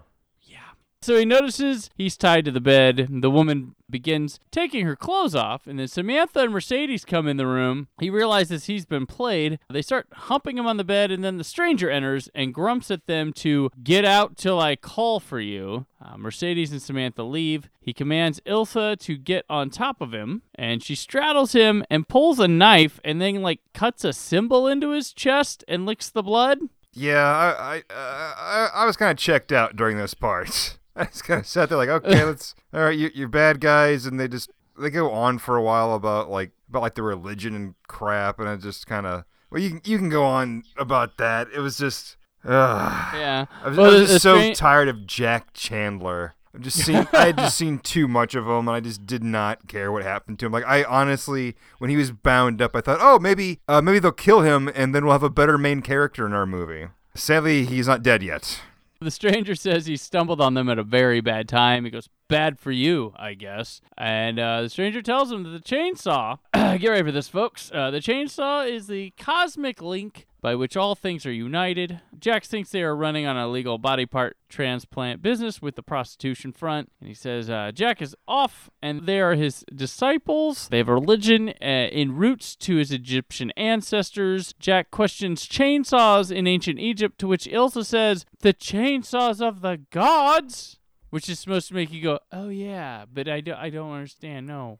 [1.02, 3.08] So he notices he's tied to the bed.
[3.10, 7.46] The woman begins taking her clothes off, and then Samantha and Mercedes come in the
[7.46, 7.88] room.
[7.98, 9.58] He realizes he's been played.
[9.70, 13.06] They start humping him on the bed, and then the stranger enters and grumps at
[13.06, 15.86] them to get out till I call for you.
[16.04, 17.70] Uh, Mercedes and Samantha leave.
[17.80, 22.38] He commands Ilsa to get on top of him, and she straddles him and pulls
[22.38, 26.58] a knife and then, like, cuts a symbol into his chest and licks the blood.
[26.92, 30.76] Yeah, I I uh, I, I was kind of checked out during those parts.
[31.04, 34.04] I just kind of sat there like, okay, let's all right, you, you're bad guys,
[34.06, 37.54] and they just they go on for a while about like about like the religion
[37.54, 41.16] and crap, and I just kind of well, you can you can go on about
[41.18, 41.48] that.
[41.54, 43.14] It was just, ugh.
[43.14, 43.46] Yeah.
[43.62, 46.34] I was, Well, I was just so tired of Jack Chandler.
[46.54, 49.22] I've just seen I had just seen too much of him, and I just did
[49.22, 50.52] not care what happened to him.
[50.52, 54.12] Like I honestly, when he was bound up, I thought, oh, maybe uh, maybe they'll
[54.12, 56.88] kill him, and then we'll have a better main character in our movie.
[57.14, 58.60] Sadly, he's not dead yet.
[59.00, 61.86] The stranger says he stumbled on them at a very bad time.
[61.86, 63.80] He goes, Bad for you, I guess.
[63.98, 67.72] And uh, the stranger tells him that the chainsaw, get ready for this, folks.
[67.74, 72.00] Uh, the chainsaw is the cosmic link by which all things are united.
[72.18, 76.52] Jax thinks they are running on a legal body part transplant business with the prostitution
[76.52, 76.90] front.
[77.00, 80.68] And he says uh, Jack is off, and they are his disciples.
[80.68, 84.54] They have a religion uh, in roots to his Egyptian ancestors.
[84.58, 90.78] Jack questions chainsaws in ancient Egypt, to which Ilsa says, The chainsaws of the gods?
[91.10, 94.46] Which is supposed to make you go, Oh, yeah, but I, do- I don't understand.
[94.46, 94.78] No.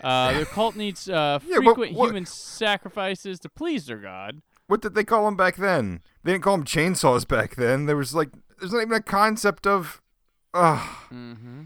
[0.00, 4.42] Uh, their cult needs uh, Yeah, frequent what- human sacrifices to please their god.
[4.68, 6.00] What did they call them back then?
[6.22, 7.86] They didn't call them chainsaws back then.
[7.86, 10.00] There was like, there's not even a concept of,
[10.54, 11.62] ugh, Mm-hmm.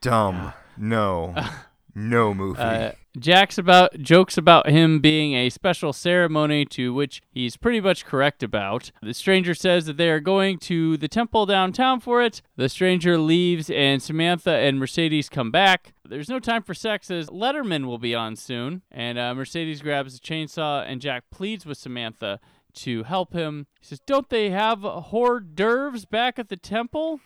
[0.00, 0.52] dumb.
[0.76, 1.34] No,
[1.94, 2.60] no movie.
[2.60, 8.04] Uh, Jack's about jokes about him being a special ceremony to which he's pretty much
[8.04, 8.90] correct about.
[9.02, 12.42] The stranger says that they are going to the temple downtown for it.
[12.56, 15.94] The stranger leaves, and Samantha and Mercedes come back.
[16.04, 18.82] There's no time for sex as Letterman will be on soon.
[18.90, 22.38] And uh, Mercedes grabs a chainsaw, and Jack pleads with Samantha
[22.74, 23.66] to help him.
[23.80, 27.20] He says, "Don't they have hors d'oeuvres back at the temple?"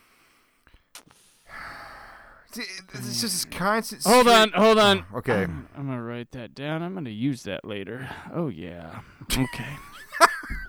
[2.58, 4.02] It's just this constant.
[4.04, 5.04] Hold on, hold on.
[5.12, 5.44] Oh, okay.
[5.44, 6.82] I'm, I'm gonna write that down.
[6.82, 8.08] I'm gonna use that later.
[8.34, 9.00] Oh yeah.
[9.30, 9.76] Okay.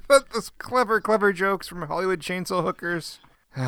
[0.08, 3.20] But those clever, clever jokes from Hollywood chainsaw hookers.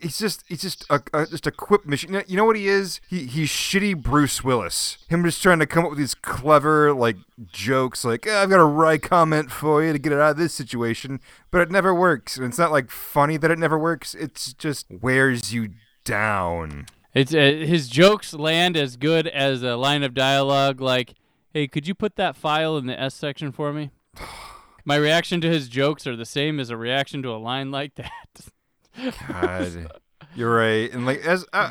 [0.00, 2.22] He's just, he's just a, a just a quip machine.
[2.28, 3.00] You know- what he is?
[3.08, 4.98] He he's shitty Bruce Willis.
[5.08, 7.16] Him just trying to come up with these clever like
[7.50, 10.36] jokes, like "Eh, I've got a wry comment for you to get it out of
[10.36, 11.18] this situation,
[11.50, 12.36] but it never works.
[12.36, 14.14] And it's not like funny that it never works.
[14.14, 15.70] It's just wears you
[16.04, 16.86] down.
[17.14, 21.14] It's uh, his jokes land as good as a line of dialogue like,
[21.52, 23.90] "Hey, could you put that file in the S section for me?"
[24.84, 27.94] My reaction to his jokes are the same as a reaction to a line like
[27.94, 28.10] that.
[29.28, 29.92] God,
[30.34, 30.92] you're right.
[30.92, 31.70] And like as uh,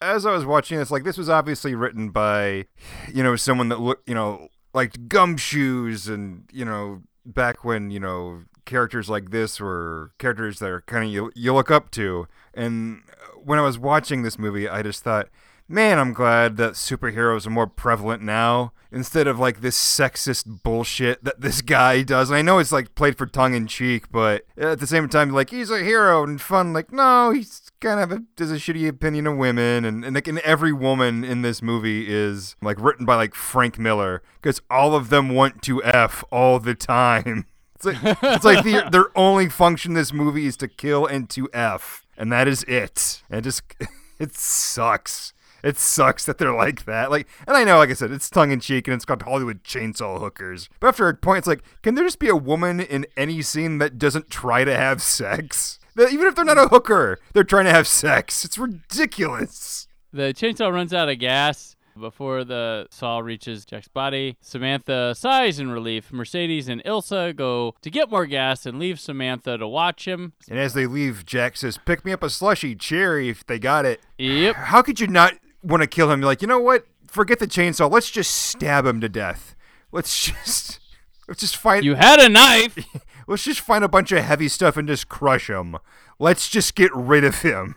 [0.00, 2.66] as I was watching this, like this was obviously written by,
[3.12, 8.00] you know, someone that looked, you know, liked gumshoes, and you know, back when you
[8.00, 12.26] know characters like this were characters that are kind of you you look up to.
[12.54, 13.02] And
[13.42, 15.28] when I was watching this movie, I just thought,
[15.68, 21.24] man, I'm glad that superheroes are more prevalent now instead of like this sexist bullshit
[21.24, 22.28] that this guy does.
[22.28, 25.30] And I know it's like played for tongue in cheek, but at the same time,
[25.30, 26.72] like he's a hero and fun.
[26.72, 30.28] Like no, he's kind of a, has a shitty opinion of women, and and like
[30.28, 34.94] and every woman in this movie is like written by like Frank Miller because all
[34.94, 37.46] of them want to f all the time.
[37.84, 41.28] It's like, it's like the, their only function in this movie is to kill and
[41.30, 43.22] to f, and that is it.
[43.28, 43.62] And it just
[44.18, 45.32] it sucks.
[45.62, 47.10] It sucks that they're like that.
[47.10, 49.62] Like, and I know, like I said, it's tongue in cheek and it's got Hollywood
[49.62, 50.68] chainsaw hookers.
[50.80, 53.78] But after a point, it's like, can there just be a woman in any scene
[53.78, 55.78] that doesn't try to have sex?
[55.94, 58.44] That even if they're not a hooker, they're trying to have sex.
[58.44, 59.86] It's ridiculous.
[60.12, 64.36] The chainsaw runs out of gas before the saw reaches Jack's body.
[64.40, 66.12] Samantha sighs in relief.
[66.12, 70.32] Mercedes and Ilsa go to get more gas and leave Samantha to watch him.
[70.48, 73.84] And as they leave, Jack says, "Pick me up a slushy cherry if they got
[73.84, 74.56] it." Yep.
[74.56, 76.20] How could you not want to kill him?
[76.20, 76.86] You're like, you know what?
[77.06, 77.90] Forget the chainsaw.
[77.90, 79.54] Let's just stab him to death.
[79.90, 80.80] Let's just
[81.28, 81.84] let's just find.
[81.84, 82.78] You had a knife.
[83.26, 85.76] let's just find a bunch of heavy stuff and just crush him.
[86.18, 87.76] Let's just get rid of him.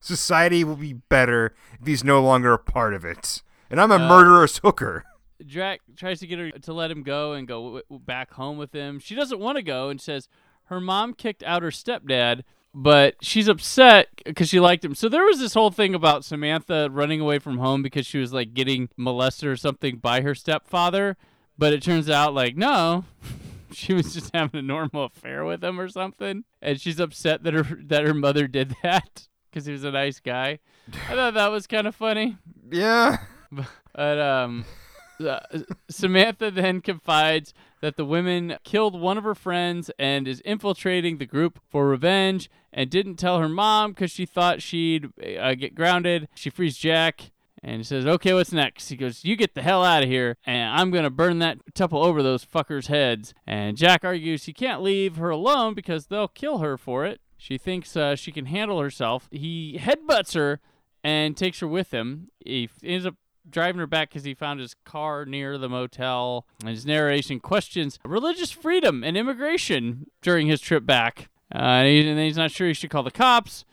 [0.00, 3.42] Society will be better if he's no longer a part of it.
[3.70, 5.04] And I'm a Uh, murderous hooker.
[5.46, 8.72] Jack tries to get her to let him go and go w- back home with
[8.72, 8.98] him.
[8.98, 10.28] She doesn't want to go and says
[10.64, 12.42] her mom kicked out her stepdad,
[12.74, 14.94] but she's upset because she liked him.
[14.94, 18.32] So there was this whole thing about Samantha running away from home because she was
[18.32, 21.16] like getting molested or something by her stepfather.
[21.56, 23.04] But it turns out like no,
[23.72, 27.54] she was just having a normal affair with him or something, and she's upset that
[27.54, 30.58] her that her mother did that because he was a nice guy.
[31.08, 32.36] I thought that was kind of funny.
[32.70, 33.18] Yeah.
[33.94, 34.64] But um,
[35.90, 41.26] Samantha then confides that the women killed one of her friends and is infiltrating the
[41.26, 45.08] group for revenge and didn't tell her mom because she thought she'd
[45.40, 46.28] uh, get grounded.
[46.34, 47.30] She frees Jack
[47.62, 48.88] and says, Okay, what's next?
[48.88, 51.58] He goes, You get the hell out of here, and I'm going to burn that
[51.74, 53.34] tuple over those fuckers' heads.
[53.46, 57.20] And Jack argues he can't leave her alone because they'll kill her for it.
[57.36, 59.28] She thinks uh, she can handle herself.
[59.30, 60.60] He headbutts her
[61.04, 62.30] and takes her with him.
[62.44, 63.14] He ends up
[63.50, 66.46] driving her back because he found his car near the motel.
[66.60, 71.28] And his narration questions religious freedom and immigration during his trip back.
[71.54, 73.64] Uh, and, he, and he's not sure he should call the cops,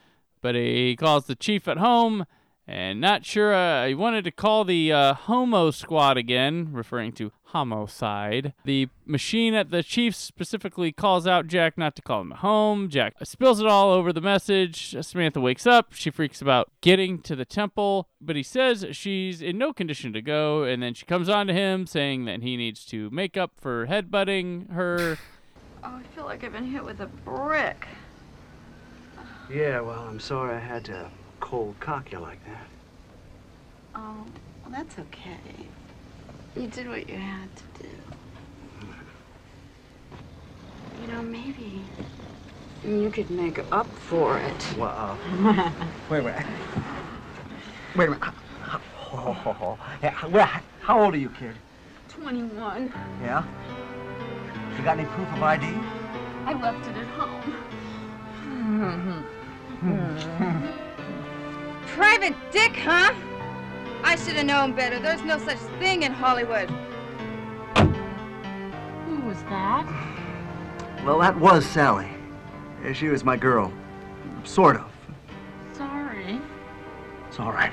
[0.42, 2.26] but he calls the chief at home.
[2.68, 7.32] And not sure, uh, he wanted to call the uh, Homo Squad again, referring to
[7.56, 8.54] homicide.
[8.66, 12.90] The machine at the chief specifically calls out Jack not to call him home.
[12.90, 14.96] Jack spills it all over the message.
[15.00, 15.94] Samantha wakes up.
[15.94, 20.22] She freaks about getting to the temple, but he says she's in no condition to
[20.22, 20.64] go.
[20.64, 23.88] And then she comes on to him saying that he needs to make up for
[23.88, 25.18] headbutting her.
[25.88, 27.86] Oh, I feel like I've been hit with a brick.
[29.54, 32.68] Yeah, well, I'm sorry I had to cold cock you like that.
[33.96, 34.26] Oh,
[34.64, 35.38] well, that's okay.
[36.56, 37.90] You did what you had to do.
[41.02, 41.82] You know, maybe
[42.84, 44.76] you could make up for it.
[44.78, 45.18] Well,
[46.10, 46.46] wait a minute.
[47.96, 48.24] Wait a minute.
[48.24, 48.82] How,
[49.14, 49.78] oh, oh, oh.
[50.02, 51.56] Yeah, how old are you, kid?
[52.10, 52.92] 21.
[53.22, 53.44] Yeah?
[54.78, 55.66] You got any proof of ID?
[56.46, 57.56] I left it at home.
[61.88, 63.14] Private dick, huh?
[64.04, 65.00] I should have known better.
[65.00, 66.70] There's no such thing in Hollywood.
[69.06, 69.86] Who was that?
[71.06, 72.10] Well, that was Sally.
[72.94, 73.74] She was my girl.
[74.44, 74.92] Sort of.
[75.74, 76.40] Sorry.
[77.28, 77.72] It's all right.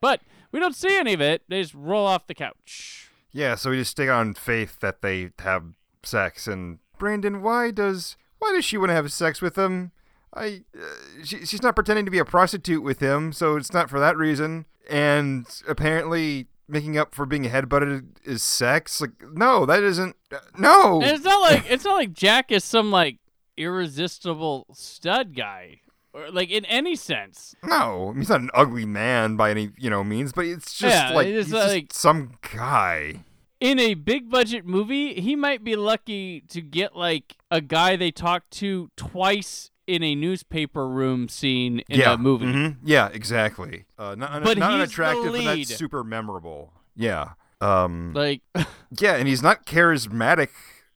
[0.00, 0.20] But
[0.52, 1.42] we don't see any of it.
[1.48, 3.10] They just roll off the couch.
[3.32, 5.64] Yeah, so we just stick on faith that they have
[6.02, 6.46] sex.
[6.46, 9.92] And Brandon, why does why does she want to have sex with him?
[10.34, 13.90] I uh, she, she's not pretending to be a prostitute with him, so it's not
[13.90, 14.66] for that reason.
[14.88, 19.00] And apparently, making up for being headbutted is sex.
[19.00, 20.16] Like, no, that isn't.
[20.32, 23.18] Uh, no, And it's not like it's not like Jack is some like
[23.56, 25.80] irresistible stud guy,
[26.12, 27.54] or like in any sense.
[27.64, 28.12] no.
[28.16, 31.26] He's not an ugly man by any you know means, but it's just Yeah, like
[31.28, 33.24] it's he's like- just some guy.
[33.60, 38.10] In a big budget movie, he might be lucky to get like a guy they
[38.10, 42.46] talk to twice in a newspaper room scene in yeah, a movie.
[42.46, 43.84] mhm, Yeah, exactly.
[43.98, 46.72] Uh, not But not unattractive, but that's super memorable.
[46.94, 47.30] Yeah.
[47.60, 48.42] Um, Like,
[48.98, 50.48] yeah, and he's not charismatic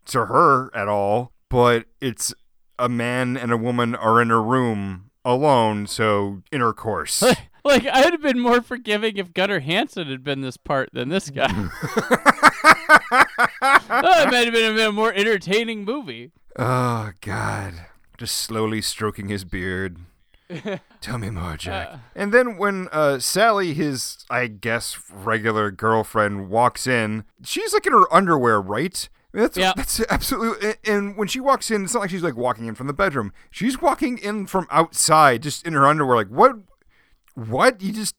[0.06, 2.32] to her at all, but it's
[2.78, 7.22] a man and a woman are in a room alone, so intercourse.
[7.64, 11.08] like I would have been more forgiving if Gunnar Hansen had been this part than
[11.08, 11.48] this guy.
[11.52, 11.70] oh,
[14.22, 16.30] it might have been a more entertaining movie.
[16.58, 17.74] oh God,
[18.18, 19.98] just slowly stroking his beard.
[21.00, 21.88] Tell me more, Jack.
[21.88, 27.86] Uh, and then when uh, Sally, his I guess regular girlfriend, walks in, she's like
[27.86, 29.08] in her underwear, right?
[29.32, 29.72] That's Yeah.
[29.74, 30.68] that's absolutely.
[30.68, 32.92] and- And when she walks in, it's not like she's like walking in from the
[32.92, 33.32] bedroom.
[33.50, 36.16] She's walking in from outside, just in her underwear.
[36.16, 36.56] Like what?
[37.34, 38.14] What you just?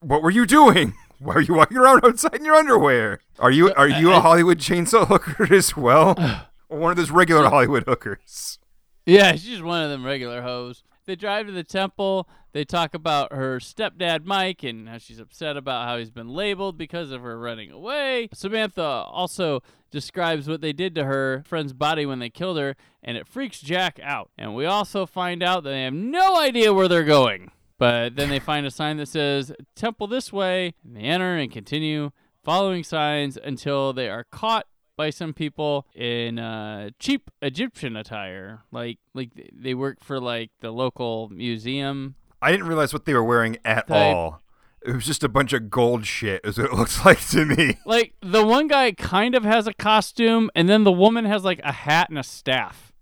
[0.00, 0.94] What were you doing?
[1.18, 3.20] Why are you walking around outside in your underwear?
[3.38, 6.14] Are you are you a Hollywood chainsaw hooker as well,
[6.68, 8.58] or one of those regular Hollywood hookers?
[9.06, 10.82] Yeah, she's one of them regular hoes.
[11.06, 12.28] They drive to the temple.
[12.52, 16.76] They talk about her stepdad Mike and how she's upset about how he's been labeled
[16.76, 18.28] because of her running away.
[18.34, 23.16] Samantha also describes what they did to her friend's body when they killed her, and
[23.16, 24.30] it freaks Jack out.
[24.36, 27.52] And we also find out that they have no idea where they're going.
[27.78, 31.52] But then they find a sign that says temple this way, and they enter and
[31.52, 32.10] continue
[32.42, 38.98] following signs until they are caught by some people in uh, cheap Egyptian attire, like
[39.14, 42.14] like they work for like the local museum.
[42.42, 44.14] I didn't realize what they were wearing at Type.
[44.14, 44.42] all.
[44.84, 47.78] It was just a bunch of gold shit, is what it looks like to me.
[47.84, 51.60] Like the one guy kind of has a costume, and then the woman has like
[51.64, 52.92] a hat and a staff.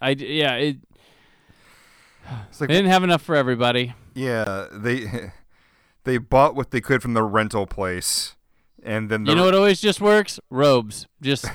[0.00, 0.76] I yeah it.
[2.50, 3.94] It's like- they didn't have enough for everybody.
[4.14, 5.32] Yeah, they
[6.04, 8.34] they bought what they could from the rental place,
[8.82, 10.40] and then the, You know what always just works?
[10.50, 11.06] Robes.
[11.20, 11.46] Just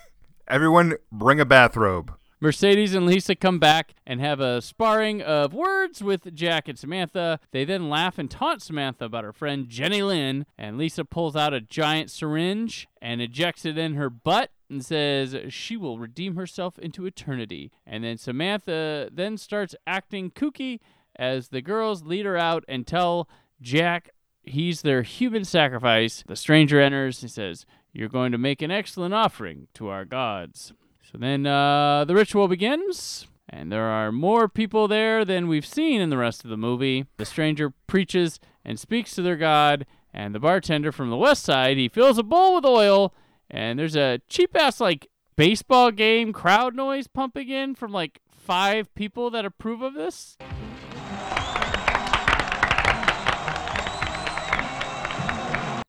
[0.48, 2.12] everyone bring a bathrobe.
[2.38, 7.40] Mercedes and Lisa come back and have a sparring of words with Jack and Samantha.
[7.50, 11.54] They then laugh and taunt Samantha about her friend Jenny Lynn, and Lisa pulls out
[11.54, 16.78] a giant syringe and ejects it in her butt and says she will redeem herself
[16.78, 17.72] into eternity.
[17.86, 20.80] And then Samantha then starts acting kooky
[21.18, 23.30] as the girls lead her out and tell
[23.62, 24.10] Jack
[24.46, 26.24] he's their human sacrifice.
[26.26, 30.72] The stranger enters and says, You're going to make an excellent offering to our gods.
[31.10, 36.00] So then uh, the ritual begins, and there are more people there than we've seen
[36.00, 37.06] in the rest of the movie.
[37.16, 41.76] The stranger preaches and speaks to their god, and the bartender from the west side
[41.76, 43.14] he fills a bowl with oil,
[43.50, 48.92] and there's a cheap ass like baseball game crowd noise pumping in from like five
[48.94, 50.36] people that approve of this.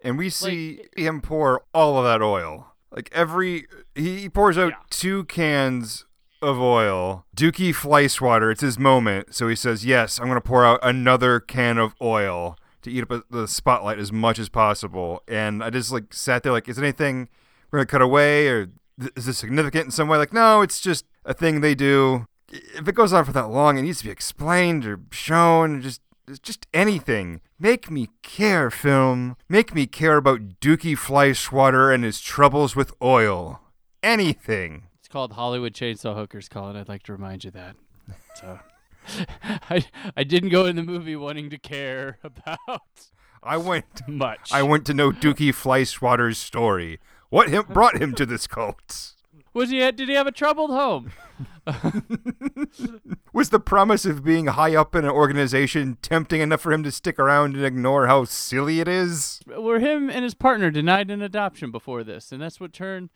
[0.07, 2.67] And we see him pour all of that oil.
[2.91, 6.05] Like every he pours out two cans
[6.41, 7.25] of oil.
[7.35, 11.41] Dukey Flyswatter, it's his moment, so he says, "Yes, I'm going to pour out another
[11.41, 15.91] can of oil to eat up the spotlight as much as possible." And I just
[15.91, 17.27] like sat there, like, "Is anything
[17.69, 20.61] we're going to cut away, or th- is this significant in some way?" Like, no,
[20.61, 22.27] it's just a thing they do.
[22.49, 25.81] If it goes on for that long, it needs to be explained or shown, or
[25.81, 25.99] just
[26.41, 27.41] just anything.
[27.59, 29.35] Make me care, film.
[29.49, 33.61] Make me care about Dukey Flyswatter and his troubles with oil.
[34.03, 34.83] Anything.
[34.99, 36.75] It's called Hollywood Chainsaw Hookers, Cullen.
[36.75, 37.75] I'd like to remind you that.
[38.35, 38.59] So,
[39.43, 39.83] I
[40.15, 43.09] I didn't go in the movie wanting to care about.
[43.41, 44.51] I went much.
[44.51, 46.99] I went to know Dukey Flyswatter's story.
[47.29, 49.15] What him brought him to this cult?
[49.57, 49.79] Was he?
[49.91, 51.11] Did he have a troubled home?
[53.33, 56.91] Was the promise of being high up in an organization tempting enough for him to
[56.91, 59.39] stick around and ignore how silly it is?
[59.47, 63.09] Were him and his partner denied an adoption before this, and that's what turned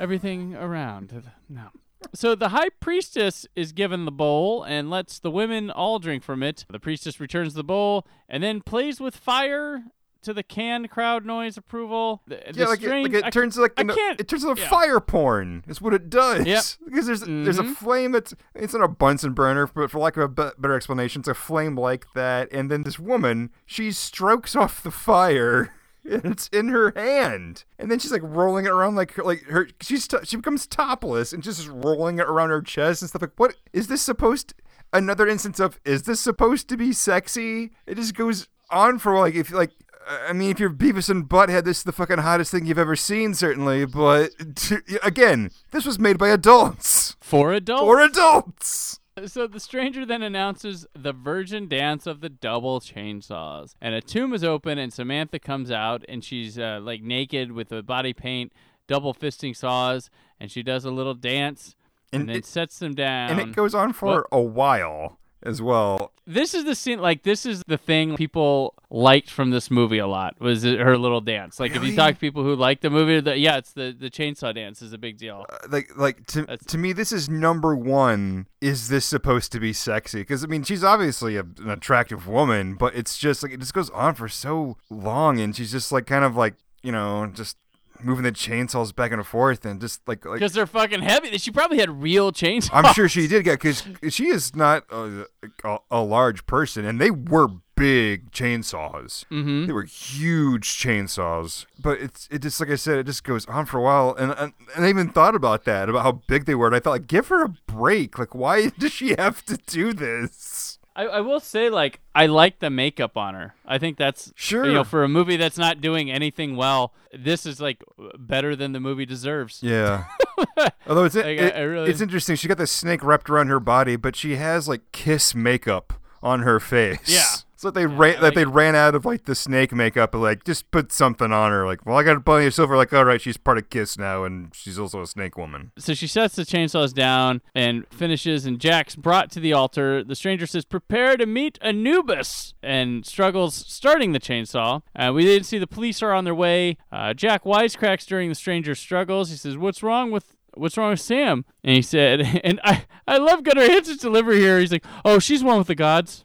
[0.00, 1.30] everything around.
[1.50, 1.68] No.
[2.14, 6.42] So the high priestess is given the bowl and lets the women all drink from
[6.42, 6.64] it.
[6.70, 9.84] The priestess returns the bowl and then plays with fire
[10.22, 12.22] to the canned crowd noise approval.
[12.26, 14.20] The, the yeah, like, it, strange, like it turns ca- like I can't.
[14.20, 14.68] it turns into yeah.
[14.68, 15.64] fire porn.
[15.68, 16.46] Is what it does.
[16.46, 16.62] Yep.
[16.84, 17.74] Because there's there's a Mhm.
[17.76, 21.20] flame that's it's not a Bunsen burner, but for lack of a be- better explanation,
[21.20, 22.52] it's a flame like that.
[22.52, 25.74] And then this woman, she strokes off the fire.
[26.04, 29.68] It's in her hand, and then she's like rolling it around like like her.
[29.80, 33.22] She's t- she becomes topless and just rolling it around her chest and stuff.
[33.22, 34.52] Like, what is this supposed?
[34.92, 37.70] Another instance of is this supposed to be sexy?
[37.86, 39.70] It just goes on for like if like
[40.08, 42.96] I mean, if you're Beavis and Butthead, this is the fucking hottest thing you've ever
[42.96, 43.84] seen, certainly.
[43.84, 47.16] But t- again, this was made by adults.
[47.20, 47.82] For adults.
[47.82, 48.98] For adults.
[49.26, 53.74] So the stranger then announces the virgin dance of the double chainsaws.
[53.80, 57.68] And a tomb is open, and Samantha comes out, and she's uh, like naked with
[57.68, 58.52] the body paint,
[58.88, 60.08] double fisting saws,
[60.40, 61.76] and she does a little dance
[62.12, 63.30] and, And then it- sets them down.
[63.32, 66.12] And it goes on for Well, a while as well.
[66.26, 70.06] this is the scene, like, this is the thing people liked from this movie a
[70.06, 71.58] lot, was her little dance.
[71.58, 74.10] Like, if you talk to people who like the movie, the, yeah, it's the, the
[74.10, 75.46] chainsaw dance is a big deal.
[75.48, 78.46] Uh, like, like to to me, this is number one.
[78.60, 80.20] Is this supposed to be sexy?
[80.20, 83.74] Because I mean, she's obviously a, an attractive woman, but it's just like it just
[83.74, 87.56] goes on for so long, and she's just like kind of like you know just
[88.02, 91.36] moving the chainsaws back and forth and just like like Because they're fucking heavy.
[91.38, 92.70] She probably had real chainsaws.
[92.72, 93.84] I'm sure she did get because
[94.14, 95.26] she is not a,
[95.64, 99.24] a, a large person, and they were big chainsaws.
[99.30, 99.66] Mhm.
[99.66, 101.66] They were huge chainsaws.
[101.80, 104.32] But it's it just like I said, it just goes on for a while, and
[104.32, 106.90] and, and I even thought about that about how big they were, and I thought
[106.90, 108.18] like, give her a break.
[108.18, 110.71] Like, why does she have to do this?
[110.94, 113.54] I, I will say, like, I like the makeup on her.
[113.66, 114.66] I think that's Sure.
[114.66, 117.82] You know, for a movie that's not doing anything well, this is like
[118.18, 119.60] better than the movie deserves.
[119.62, 120.04] Yeah.
[120.86, 123.60] Although it's Like, I- I really- it's interesting, she got the snake wrapped around her
[123.60, 126.98] body, but she has like kiss makeup on her face.
[127.08, 127.24] Yeah.
[127.62, 130.72] So they ran like they ran out of like the snake makeup and like just
[130.72, 131.64] put something on her.
[131.64, 132.76] Like, well, I got plenty of silver.
[132.76, 135.70] Like, all right, she's part of Kiss now, and she's also a snake woman.
[135.78, 140.02] So she sets the chainsaws down and finishes, and Jack's brought to the altar.
[140.02, 144.82] The stranger says, Prepare to meet Anubis, and struggles starting the chainsaw.
[144.96, 146.78] Uh, we didn't see the police are on their way.
[146.90, 149.30] Uh, Jack wisecracks during the stranger's struggles.
[149.30, 150.34] He says, What's wrong with.
[150.54, 151.44] What's wrong with Sam?
[151.62, 154.58] And he said, and I, I love Gunnar Hansen's delivery here.
[154.58, 156.24] He's like, oh, she's one with the gods.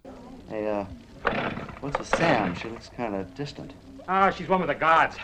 [0.50, 0.86] Hey, uh,
[1.82, 2.56] what's with Sam?
[2.56, 3.74] She looks kind of distant.
[4.08, 5.18] Ah, she's one with the gods.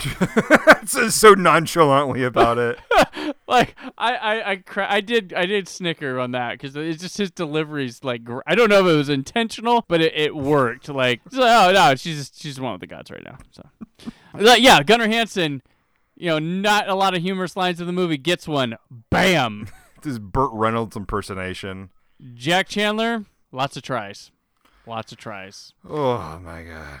[0.86, 2.78] Says so nonchalantly about it.
[3.48, 7.16] like I I I, cra- I did I did snicker on that because it's just
[7.16, 10.88] his delivery's like gr- I don't know if it was intentional, but it, it worked.
[10.88, 13.38] Like it's like, oh no, she's just, she's one with the gods right now.
[13.52, 13.62] So
[14.34, 15.62] Like, yeah, Gunnar Hansen,
[16.16, 18.76] you know, not a lot of humorous lines in the movie gets one.
[19.10, 19.68] Bam.
[20.02, 21.90] this Burt Reynolds impersonation.
[22.34, 24.32] Jack Chandler, lots of tries,
[24.86, 25.72] lots of tries.
[25.88, 27.00] Oh my god.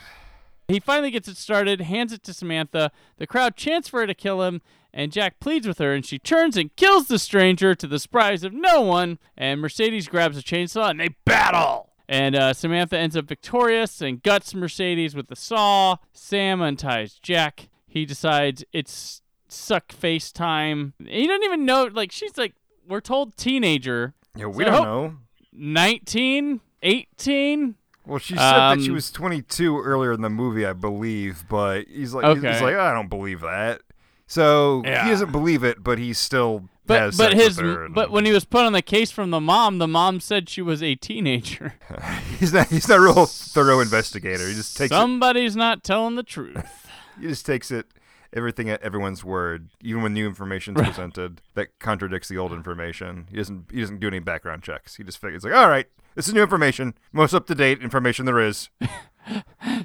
[0.68, 2.90] He finally gets it started, hands it to Samantha.
[3.18, 4.62] The crowd chants for her to kill him,
[4.94, 8.44] and Jack pleads with her, and she turns and kills the stranger to the surprise
[8.44, 9.18] of no one.
[9.36, 11.90] And Mercedes grabs a chainsaw, and they battle.
[12.08, 15.96] And uh, Samantha ends up victorious and guts Mercedes with the saw.
[16.12, 17.68] Sam unties Jack.
[17.86, 20.94] He decides it's suck face time.
[20.98, 22.54] He doesn't even know, like, she's like,
[22.86, 24.14] we're told teenager.
[24.36, 25.16] Yeah, we So don't know.
[25.52, 27.74] 19, 18.
[28.06, 31.86] Well, she said that she Um, was 22 earlier in the movie, I believe, but
[31.88, 32.62] he's like, he's Okay.
[32.62, 33.80] like, I don't believe that.
[34.26, 35.04] So Yeah.
[35.04, 38.32] he doesn't believe it, but he still But has but his and- but when he
[38.32, 41.74] was put on the case from the mom, the mom said she was a teenager.
[42.38, 44.46] he's not he's not a real thorough investigator.
[44.46, 46.62] He just takes Somebody's not telling the truth.
[47.20, 47.86] He just takes it
[48.32, 53.28] everything at everyone's word, even when new information is presented that contradicts the old information.
[53.30, 54.96] He doesn't he doesn't do any background checks.
[54.96, 58.26] He just figures like, all right, this is new information, most up to date information
[58.26, 58.70] there is.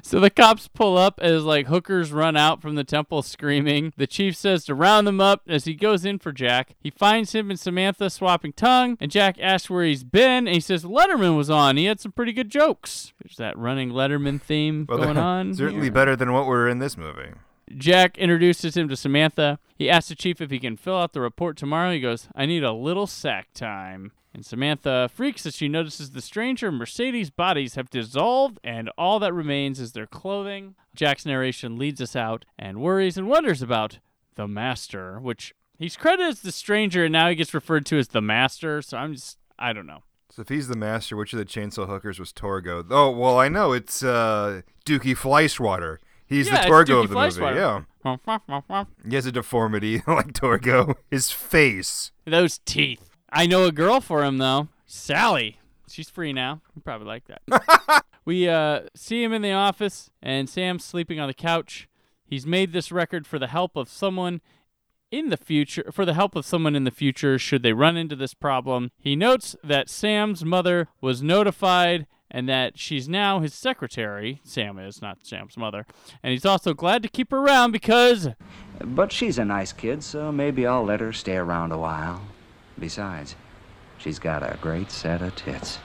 [0.02, 3.94] So the cops pull up as like hookers run out from the temple screaming.
[3.96, 6.74] The chief says to round them up as he goes in for Jack.
[6.78, 10.60] He finds him and Samantha swapping tongue, and Jack asks where he's been, and he
[10.60, 11.78] says Letterman was on.
[11.78, 13.14] He had some pretty good jokes.
[13.22, 15.54] There's that running Letterman theme Well, going on.
[15.54, 15.92] certainly here.
[15.92, 17.30] better than what we were in this movie.
[17.74, 19.58] Jack introduces him to Samantha.
[19.74, 21.92] He asks the chief if he can fill out the report tomorrow.
[21.92, 24.12] He goes, I need a little sack time.
[24.32, 29.18] And Samantha freaks as she notices the stranger and Mercedes' bodies have dissolved, and all
[29.18, 30.76] that remains is their clothing.
[30.94, 33.98] Jack's narration leads us out and worries and wonders about
[34.36, 38.08] the master, which he's credited as the stranger, and now he gets referred to as
[38.08, 38.80] the master.
[38.82, 40.04] So I'm just, I don't know.
[40.30, 42.86] So if he's the master, which of the chainsaw hookers was Torgo?
[42.88, 45.98] Oh, well, I know it's uh, Dukey Flyswatter.
[46.24, 47.58] He's Yeah, the Torgo of the movie.
[47.58, 47.82] Yeah,
[49.08, 50.94] he has a deformity like Torgo.
[51.10, 52.12] His face.
[52.24, 53.09] Those teeth.
[53.32, 54.68] I know a girl for him though.
[54.86, 55.58] Sally.
[55.88, 56.62] She's free now.
[56.74, 58.04] You probably like that.
[58.24, 61.88] we uh, see him in the office, and Sam's sleeping on the couch.
[62.24, 64.40] He's made this record for the help of someone
[65.10, 65.90] in the future.
[65.92, 68.92] For the help of someone in the future, should they run into this problem.
[69.00, 72.06] He notes that Sam's mother was notified.
[72.32, 74.40] And that she's now his secretary.
[74.44, 75.84] Sam is, not Sam's mother.
[76.22, 78.28] And he's also glad to keep her around because
[78.80, 82.22] But she's a nice kid, so maybe I'll let her stay around a while.
[82.80, 83.36] Besides,
[83.98, 85.78] she's got a great set of tits.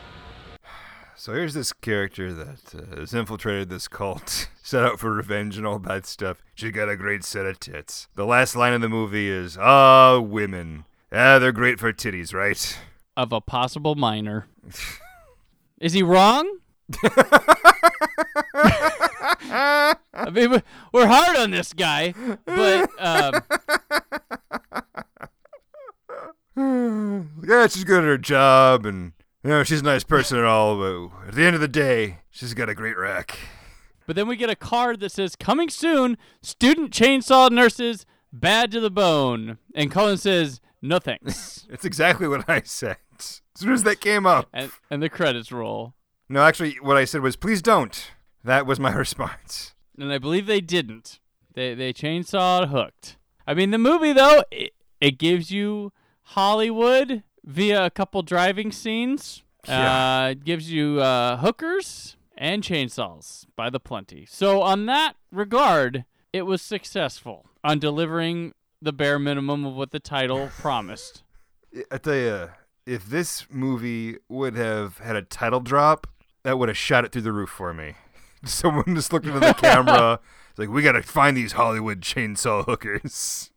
[1.17, 5.65] So here's this character that uh, has infiltrated this cult, set out for revenge and
[5.67, 6.41] all that stuff.
[6.55, 8.07] She's got a great set of tits.
[8.15, 10.85] The last line of the movie is, "Ah, women.
[11.11, 12.79] Ah, they're great for titties, right?"
[13.17, 14.47] of a possible minor.
[15.79, 16.59] Is he wrong?
[18.53, 19.95] I
[20.31, 22.13] mean, we- we're hard on this guy,
[22.45, 23.41] but um,
[26.55, 29.11] Hmm, yeah, she's good at her job, and
[29.43, 30.77] you know she's a nice person and all.
[30.77, 33.37] But at the end of the day, she's got a great rack.
[34.07, 38.79] but then we get a card that says "Coming soon, student chainsaw nurses, bad to
[38.79, 43.83] the bone," and Cullen says, "No thanks," It's exactly what I said as soon as
[43.83, 44.47] that came up.
[44.53, 45.93] and and the credits roll.
[46.29, 48.11] No, actually, what I said was, "Please don't."
[48.45, 49.73] That was my response.
[49.99, 51.19] And I believe they didn't.
[51.53, 53.17] They they chainsawed hooked.
[53.45, 55.91] I mean, the movie though it, it gives you
[56.29, 59.43] Hollywood via a couple driving scenes.
[59.67, 64.25] Uh, it gives you uh, hookers and chainsaws by the plenty.
[64.29, 69.99] So on that regard, it was successful on delivering the bare minimum of what the
[69.99, 71.23] title promised.
[71.91, 72.49] I tell you,
[72.85, 76.07] if this movie would have had a title drop,
[76.43, 77.95] that would have shot it through the roof for me.
[78.45, 80.19] Someone just looked into the camera.
[80.51, 83.49] It's like, we got to find these Hollywood chainsaw hookers.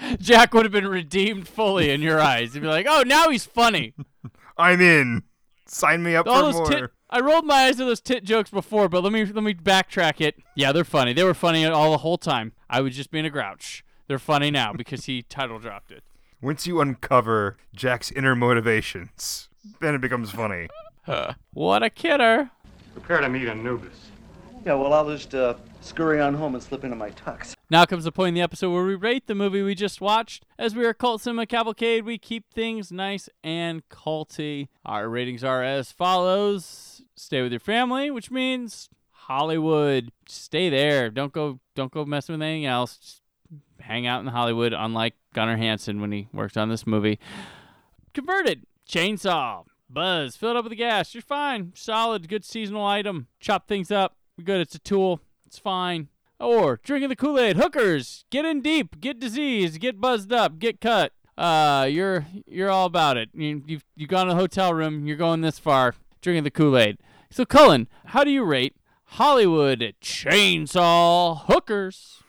[0.18, 2.54] Jack would have been redeemed fully in your eyes.
[2.54, 3.94] You'd be like, oh, now he's funny.
[4.58, 5.22] I'm in.
[5.66, 6.66] Sign me up All for those more.
[6.80, 9.54] tit- I rolled my eyes at those tit jokes before, but let me let me
[9.54, 10.36] backtrack it.
[10.54, 11.12] Yeah, they're funny.
[11.12, 12.52] They were funny all the whole time.
[12.68, 13.84] I was just being a grouch.
[14.06, 16.02] They're funny now because he title dropped it.
[16.40, 19.48] Once you uncover Jack's inner motivations,
[19.80, 20.68] then it becomes funny.
[21.52, 22.50] What a kidder.
[22.94, 24.09] Prepare to meet Anubis.
[24.64, 27.54] Yeah, well, I'll just uh, scurry on home and slip into my tux.
[27.70, 30.44] Now comes the point in the episode where we rate the movie we just watched.
[30.58, 34.68] As we are Cult Cinema Cavalcade, we keep things nice and culty.
[34.84, 40.12] Our ratings are as follows: Stay with your family, which means Hollywood.
[40.26, 41.08] Stay there.
[41.08, 41.60] Don't go.
[41.74, 42.98] Don't go messing with anything else.
[42.98, 43.22] Just
[43.80, 44.74] hang out in Hollywood.
[44.74, 47.18] Unlike Gunnar Hansen when he worked on this movie.
[48.12, 49.64] Converted chainsaw.
[49.88, 51.14] Buzz, fill it up with the gas.
[51.14, 51.72] You're fine.
[51.74, 53.26] Solid, good seasonal item.
[53.40, 54.16] Chop things up.
[54.40, 54.62] You're good.
[54.62, 55.20] It's a tool.
[55.44, 56.08] It's fine.
[56.38, 57.58] Or drinking the Kool Aid.
[57.58, 61.12] Hookers, get in deep, get diseased, get buzzed up, get cut.
[61.36, 63.28] Uh, you're you're all about it.
[63.34, 65.06] You you've you gone to a hotel room.
[65.06, 66.96] You're going this far, drinking the Kool Aid.
[67.28, 68.74] So Cullen, how do you rate
[69.04, 72.22] Hollywood chainsaw hookers?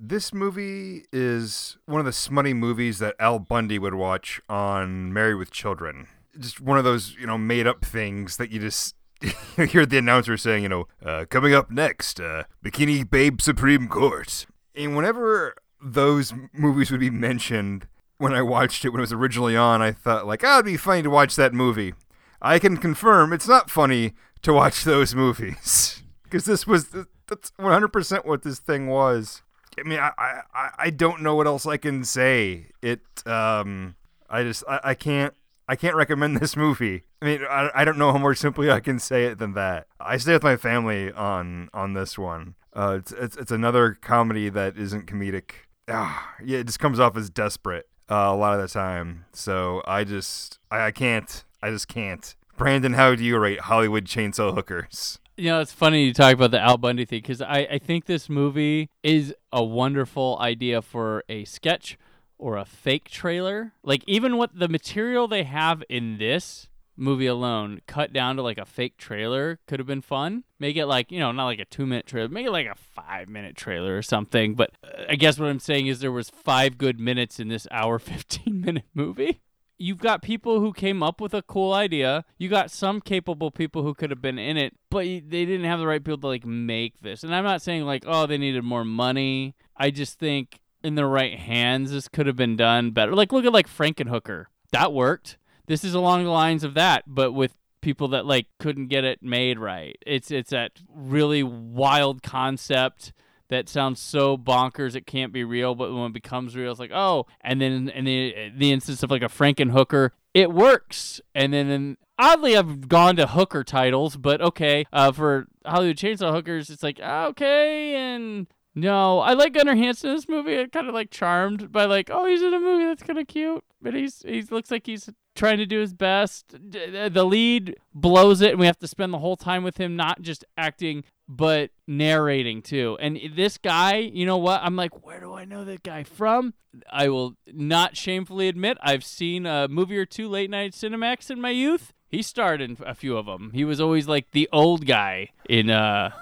[0.00, 5.34] This movie is one of the smutty movies that Al Bundy would watch on Married
[5.34, 6.06] with Children.
[6.38, 9.98] Just one of those, you know, made up things that you just you hear the
[9.98, 14.46] announcer saying, you know, uh, coming up next, uh, Bikini Babe Supreme Court.
[14.74, 17.86] And whenever those movies would be mentioned,
[18.18, 20.76] when I watched it when it was originally on, I thought, like, oh, it'd be
[20.76, 21.94] funny to watch that movie.
[22.42, 26.02] I can confirm it's not funny to watch those movies.
[26.28, 26.90] Because this was,
[27.26, 29.40] that's 100% what this thing was.
[29.78, 32.66] I mean, I, I, I- I don't know what else I can say.
[32.82, 33.94] It, um,
[34.28, 35.32] I just, I, I can't,
[35.68, 37.04] I can't recommend this movie.
[37.20, 39.86] I mean, I, I don't know how more simply I can say it than that.
[40.00, 42.54] I stay with my family on on this one.
[42.74, 45.50] Uh, it's, it's it's another comedy that isn't comedic.
[45.88, 49.24] Ah, yeah, it just comes off as desperate uh, a lot of the time.
[49.32, 52.34] So I just, I, I can't, I just can't.
[52.56, 55.18] Brandon, how do you rate Hollywood Chainsaw Hookers?
[55.36, 58.06] You know, it's funny you talk about the Al Bundy thing because I, I think
[58.06, 61.96] this movie is a wonderful idea for a sketch
[62.38, 63.72] or a fake trailer.
[63.82, 68.58] Like, even what the material they have in this movie alone, cut down to like
[68.58, 70.44] a fake trailer, could have been fun.
[70.58, 72.74] Make it like, you know, not like a two minute trailer, make it like a
[72.74, 74.54] five minute trailer or something.
[74.54, 77.66] But uh, I guess what I'm saying is there was five good minutes in this
[77.70, 79.40] hour, 15 minute movie
[79.78, 82.24] you've got people who came up with a cool idea.
[82.36, 85.78] You got some capable people who could have been in it, but they didn't have
[85.78, 87.22] the right people to like make this.
[87.22, 89.54] And I'm not saying like, oh, they needed more money.
[89.76, 93.14] I just think in the right hands, this could have been done better.
[93.14, 94.46] Like, look at like Frankenhooker.
[94.72, 95.38] That worked.
[95.66, 99.22] This is along the lines of that, but with people that like couldn't get it
[99.22, 99.96] made right.
[100.06, 103.12] It's it's that really wild concept
[103.48, 106.92] that sounds so bonkers it can't be real, but when it becomes real, it's like
[106.92, 107.26] oh.
[107.40, 111.20] And then in the the instance of like a Frankenhooker, it works.
[111.34, 114.84] And then in, oddly, I've gone to hooker titles, but okay.
[114.92, 118.46] Uh, for Hollywood Chainsaw Hookers, it's like okay and.
[118.74, 120.58] No, I like Gunnar Hansen in this movie.
[120.58, 123.26] I'm kind of like charmed by like, oh, he's in a movie that's kind of
[123.26, 126.54] cute, but he's he looks like he's trying to do his best.
[126.70, 130.22] The lead blows it, and we have to spend the whole time with him not
[130.22, 132.96] just acting but narrating too.
[133.00, 134.62] And this guy, you know what?
[134.62, 136.54] I'm like, where do I know that guy from?
[136.90, 141.40] I will not shamefully admit I've seen a movie or two late night Cinemax in
[141.40, 141.92] my youth.
[142.08, 143.50] He starred in a few of them.
[143.54, 146.12] He was always like the old guy in uh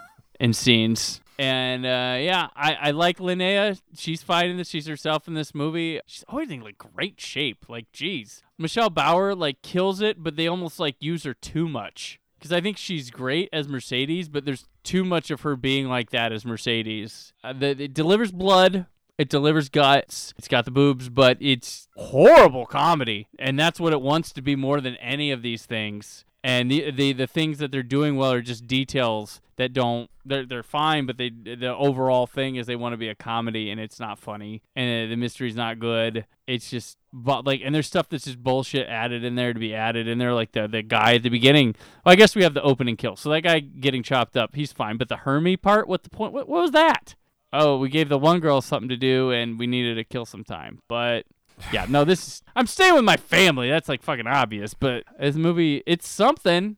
[0.41, 1.21] in scenes.
[1.39, 3.81] And uh, yeah, I, I like Linnea.
[3.97, 4.69] She's fine in this.
[4.69, 6.01] She's herself in this movie.
[6.07, 7.67] She's always in like great shape.
[7.69, 12.21] Like, geez, Michelle Bauer like kills it, but they almost like use her too much
[12.39, 16.11] because I think she's great as Mercedes, but there's too much of her being like
[16.11, 17.33] that as Mercedes.
[17.43, 18.87] Uh, the, it delivers blood.
[19.19, 20.35] It delivers guts.
[20.37, 24.57] It's got the boobs, but it's horrible comedy, and that's what it wants to be
[24.57, 26.25] more than any of these things.
[26.47, 30.47] And the the, the things that they're doing well are just details that don't they're
[30.47, 33.81] they're fine, but they the overall thing is they want to be a comedy and
[33.81, 36.25] it's not funny and uh, the mystery's not good.
[36.47, 39.75] It's just but like and there's stuff that's just bullshit added in there to be
[39.75, 41.75] added in there like the the guy at the beginning.
[42.05, 43.17] Well, I guess we have the opening kill.
[43.17, 46.33] So that guy getting chopped up, he's fine, but the hermy part, what the point
[46.33, 47.17] what, what was that?
[47.53, 50.45] oh, we gave the one girl something to do and we needed to kill some
[50.45, 50.81] time.
[50.89, 51.27] But
[51.73, 53.69] yeah, no, this is I'm staying with my family.
[53.69, 54.75] That's like fucking obvious.
[54.75, 56.77] But this movie, it's something,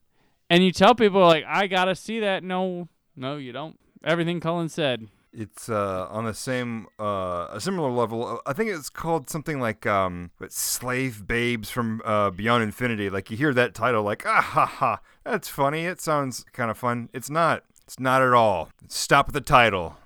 [0.51, 2.43] and you tell people like, I gotta see that.
[2.43, 3.79] No, no, you don't.
[4.05, 5.09] Everything Cullen said.
[5.33, 8.41] It's uh, on the same, uh, a similar level.
[8.47, 13.37] I think it's called something like um, "Slave Babes from uh, Beyond Infinity." Like you
[13.37, 15.85] hear that title, like ah ha ha, that's funny.
[15.85, 17.11] It sounds kind of fun.
[17.13, 17.63] It's not.
[17.85, 18.71] It's not at all.
[18.89, 19.97] Stop with the title.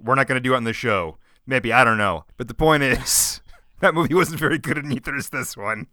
[0.00, 1.18] We're not gonna do it on the show.
[1.46, 2.24] Maybe I don't know.
[2.36, 3.40] But the point is,
[3.80, 5.86] that movie wasn't very good, and neither is this one.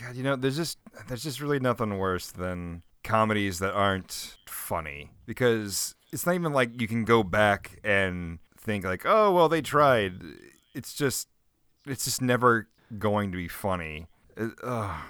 [0.00, 0.78] God, you know, there's just
[1.08, 6.80] there's just really nothing worse than comedies that aren't funny because it's not even like
[6.80, 10.14] you can go back and think like, oh well, they tried.
[10.74, 11.28] It's just
[11.86, 12.68] it's just never
[12.98, 14.06] going to be funny.
[14.36, 15.00] It- ugh.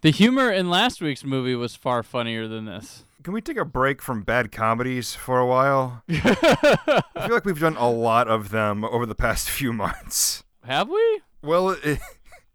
[0.00, 3.04] The humor in last week's movie was far funnier than this.
[3.24, 6.04] Can we take a break from bad comedies for a while?
[6.08, 10.44] I feel like we've done a lot of them over the past few months.
[10.64, 11.20] Have we?
[11.42, 11.98] Well, it,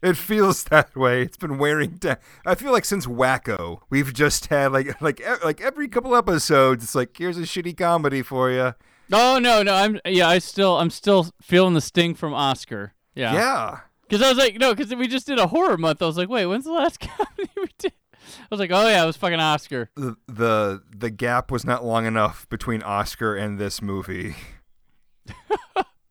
[0.02, 1.22] it feels that way.
[1.24, 2.18] It's been wearing down.
[2.46, 6.84] I feel like since Wacko, we've just had like like like every couple episodes.
[6.84, 8.76] It's like here's a shitty comedy for you.
[9.12, 12.94] Oh no, no, I'm yeah, I still I'm still feeling the sting from Oscar.
[13.16, 13.34] Yeah.
[13.34, 13.80] Yeah.
[14.02, 16.02] Because I was like, no, because we just did a horror month.
[16.02, 17.94] I was like, wait, when's the last comedy we did?
[18.40, 19.90] I was like, oh yeah, it was fucking Oscar.
[19.96, 24.36] The the the gap was not long enough between Oscar and this movie.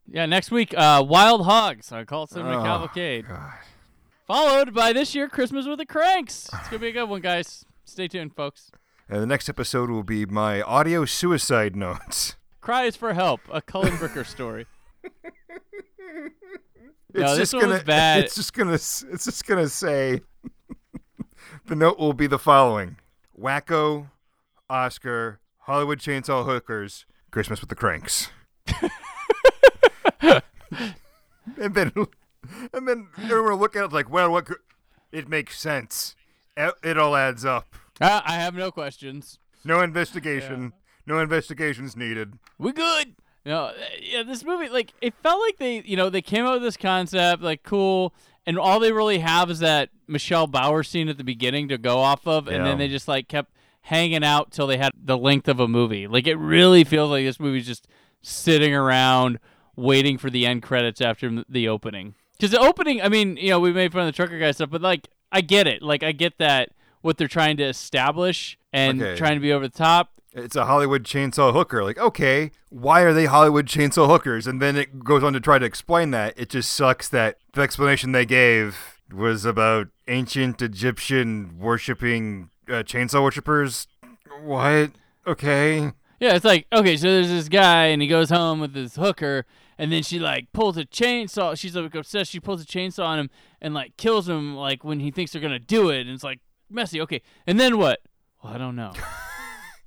[0.07, 3.27] Yeah, next week, uh, Wild Hogs on Cult Cinema Oh, Cavalcade.
[4.27, 6.49] Followed by this year, Christmas with the Cranks.
[6.53, 7.65] It's gonna be a good one, guys.
[7.85, 8.71] Stay tuned, folks.
[9.09, 12.37] And the next episode will be my audio suicide notes.
[12.61, 14.67] Cries for help, a Cullen Bricker story.
[17.15, 18.25] It's no, this just one gonna, was bad.
[18.25, 18.73] It's just gonna.
[18.73, 20.23] It's just gonna say.
[21.67, 22.97] the note will be the following:
[23.39, 24.09] Wacko,
[24.71, 28.31] Oscar, Hollywood Chainsaw Hookers, Christmas with the Cranks.
[31.61, 31.93] and then,
[32.73, 34.47] and then everyone look at it like, well, what?
[34.47, 34.59] could-
[35.11, 36.17] It makes sense.
[36.57, 37.75] It, all adds up.
[38.01, 39.39] Uh, I have no questions.
[39.65, 40.73] No investigation.
[41.07, 42.35] No investigations needed.
[42.59, 43.17] We good.
[43.45, 46.63] No, yeah, this movie like it felt like they, you know, they came up with
[46.63, 48.15] this concept like cool,
[48.47, 51.99] and all they really have is that Michelle Bauer scene at the beginning to go
[51.99, 52.65] off of, and Yeah.
[52.65, 53.51] then they just like kept
[53.81, 56.07] hanging out till they had the length of a movie.
[56.07, 57.89] Like it really feels like this movie's just
[58.21, 59.41] sitting around
[59.77, 62.15] waiting for the end credits after the opening.
[62.39, 64.71] Because the opening, I mean, you know, we made fun of the trucker guy stuff,
[64.71, 65.83] but like I get it.
[65.83, 66.71] Like I get that
[67.01, 69.17] what they're trying to establish and Okay.
[69.17, 70.11] trying to be over the top.
[70.35, 71.85] It's a Hollywood chainsaw hooker.
[71.85, 74.47] Like, okay, why are they Hollywood chainsaw hookers?
[74.47, 76.33] And then it goes on to try to explain that.
[76.39, 83.23] It just sucks that the explanation they gave was about ancient Egyptian worshipping uh, chainsaw
[83.23, 83.87] worshippers.
[84.43, 84.93] What?
[85.27, 85.93] Okay.
[86.19, 89.45] Yeah, it's like okay, so there's this guy and he goes home with this hooker,
[89.83, 91.59] and then she like pulls a chainsaw.
[91.59, 92.31] She's like obsessed.
[92.31, 93.31] She pulls a chainsaw on him
[93.61, 96.39] and like kills him like when he thinks they're gonna do it, and it's like
[96.71, 97.01] messy.
[97.01, 97.99] Okay, and then what?
[98.43, 98.93] Well, I don't know.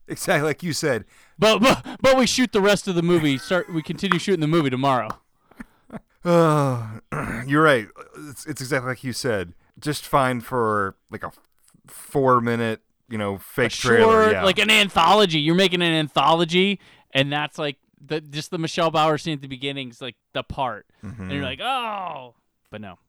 [0.08, 1.04] Exactly like you said.
[1.39, 3.39] But but but we shoot the rest of the movie.
[3.39, 5.10] Start we continue shooting the movie tomorrow.
[6.24, 7.02] Uh,
[7.48, 7.88] you're right.
[8.30, 9.54] It's, it's exactly like you said.
[9.80, 11.39] Just fine for like a f-
[11.86, 14.24] four minute, you know, fake trailer.
[14.24, 14.43] Short, yeah.
[14.43, 15.39] like an anthology.
[15.39, 16.80] You're making an anthology,
[17.12, 17.78] and that's like
[18.08, 21.41] the just the Michelle Bauer scene at the beginning is like the part, and you're
[21.41, 21.43] Mhm.
[21.43, 22.36] like, oh,
[22.72, 22.99] but no,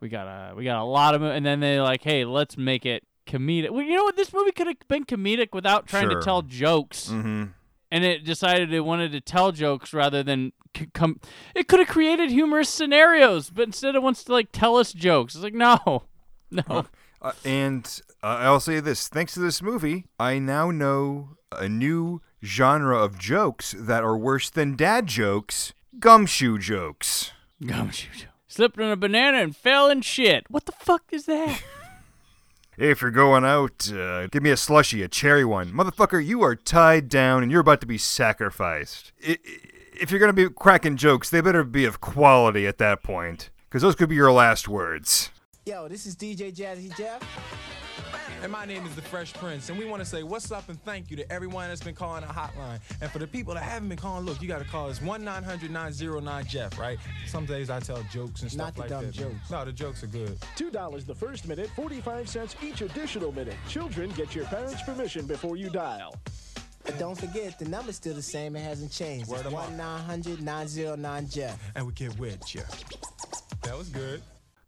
[0.00, 2.84] we got a we got a lot of, and then they like, hey, let's make
[2.86, 3.70] it comedic.
[3.70, 4.16] Well, you know what?
[4.16, 6.18] This movie could have been comedic without trying Sure.
[6.18, 7.44] to tell jokes, hmm
[7.92, 11.18] and it decided it wanted to tell jokes rather than c- come.
[11.56, 15.34] It could have created humorous scenarios, but instead it wants to like tell us jokes.
[15.34, 16.04] It's like no,
[16.50, 16.86] no.
[17.22, 22.22] Uh, and uh, I'll say this: thanks to this movie, I now know a new
[22.42, 27.32] genre of jokes that are worse than dad jokes: gumshoe jokes.
[27.64, 28.26] Gumshoe jokes.
[28.48, 30.44] Slipped on a banana and fell in shit.
[30.50, 31.62] What the fuck is that?
[32.78, 36.24] If you're going out, uh, give me a slushy, a cherry one, motherfucker.
[36.24, 39.12] You are tied down and you're about to be sacrificed.
[39.26, 39.38] I- I-
[40.00, 43.82] if you're gonna be cracking jokes, they better be of quality at that point, because
[43.82, 45.28] those could be your last words.
[45.66, 47.20] Yo, this is DJ Jazzy Jeff.
[48.42, 50.82] And my name is the Fresh Prince, and we want to say what's up and
[50.82, 52.80] thank you to everyone that's been calling our hotline.
[53.02, 55.22] And for the people that haven't been calling, look, you got to call us 1
[55.22, 56.98] 900 909 Jeff, right?
[57.26, 59.12] Some days I tell jokes and stuff Not the like dumb that.
[59.12, 59.50] jokes.
[59.50, 60.38] No, the jokes are good.
[60.56, 63.56] $2 the first minute, 45 cents each additional minute.
[63.68, 66.14] Children get your parents' permission before you dial.
[66.84, 68.56] But don't forget, the number's still the same.
[68.56, 69.28] It hasn't changed.
[69.28, 69.68] Word It's 'em up.
[69.68, 71.60] 1 900 909 Jeff.
[71.74, 72.62] And we get with you.
[73.64, 74.22] That was good.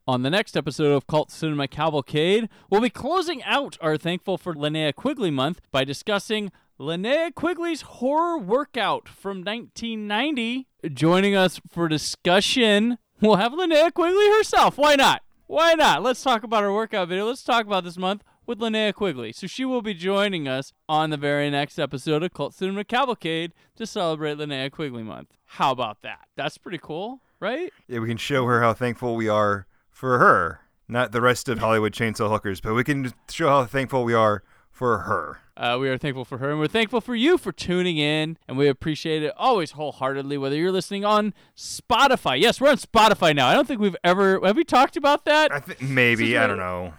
[0.05, 4.53] On the next episode of Cult Cinema Cavalcade, we'll be closing out our Thankful for
[4.53, 6.51] Linnea Quigley month by discussing
[6.81, 10.67] Linnea Quigley's horror workout from 1990.
[10.93, 14.77] Joining us for discussion, we'll have Linnea Quigley herself.
[14.77, 15.23] Why not?
[15.47, 16.03] Why not?
[16.03, 17.27] Let's talk about her workout video.
[17.27, 19.31] Let's talk about this month with Linnea Quigley.
[19.31, 23.53] So she will be joining us on the very next episode of Cult Cinema Cavalcade
[23.77, 25.29] to celebrate Linnea Quigley month.
[25.45, 26.27] How about that?
[26.35, 27.73] That's pretty cool, right?
[27.87, 29.69] Yeah, we can show her how thankful we are
[30.03, 30.59] for her.
[30.89, 34.43] Not the rest of Hollywood chainsaw hookers, but we can show how thankful we are
[34.69, 35.39] for her.
[35.57, 38.59] Uh, we are thankful for her, and we're thankful for you for tuning in, and
[38.59, 40.37] we appreciate it always wholeheartedly.
[40.39, 43.47] Whether you're listening on Spotify, yes, we're on Spotify now.
[43.47, 45.53] I don't think we've ever have we talked about that.
[45.53, 46.95] I think maybe I don't know.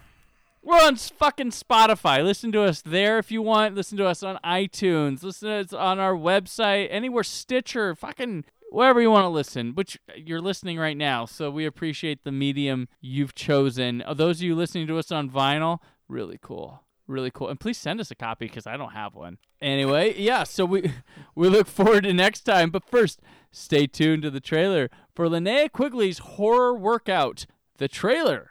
[0.62, 2.24] We're on fucking Spotify.
[2.24, 3.74] Listen to us there if you want.
[3.74, 5.22] Listen to us on iTunes.
[5.22, 9.98] Listen to us on our website, anywhere Stitcher, fucking wherever you want to listen, which
[10.16, 11.24] you're listening right now.
[11.26, 14.02] So we appreciate the medium you've chosen.
[14.02, 16.82] Uh, Those of you listening to us on vinyl, really cool.
[17.06, 17.48] Really cool.
[17.48, 19.38] And please send us a copy because I don't have one.
[19.60, 20.90] Anyway, yeah, so we
[21.34, 22.70] we look forward to next time.
[22.70, 23.20] But first,
[23.52, 27.46] stay tuned to the trailer for Linnea Quigley's horror workout.
[27.76, 28.50] The trailer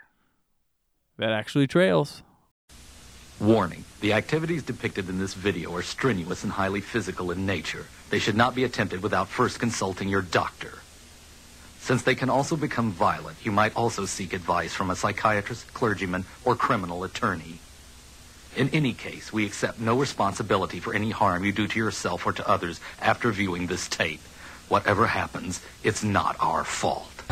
[1.18, 2.22] that actually trails.
[3.40, 7.86] Warning the activities depicted in this video are strenuous and highly physical in nature.
[8.14, 10.74] They should not be attempted without first consulting your doctor.
[11.80, 16.26] Since they can also become violent, you might also seek advice from a psychiatrist, clergyman,
[16.46, 17.58] or criminal attorney.
[18.56, 22.34] In any case, we accept no responsibility for any harm you do to yourself or
[22.34, 24.22] to others after viewing this tape.
[24.70, 27.24] Whatever happens, it's not our fault.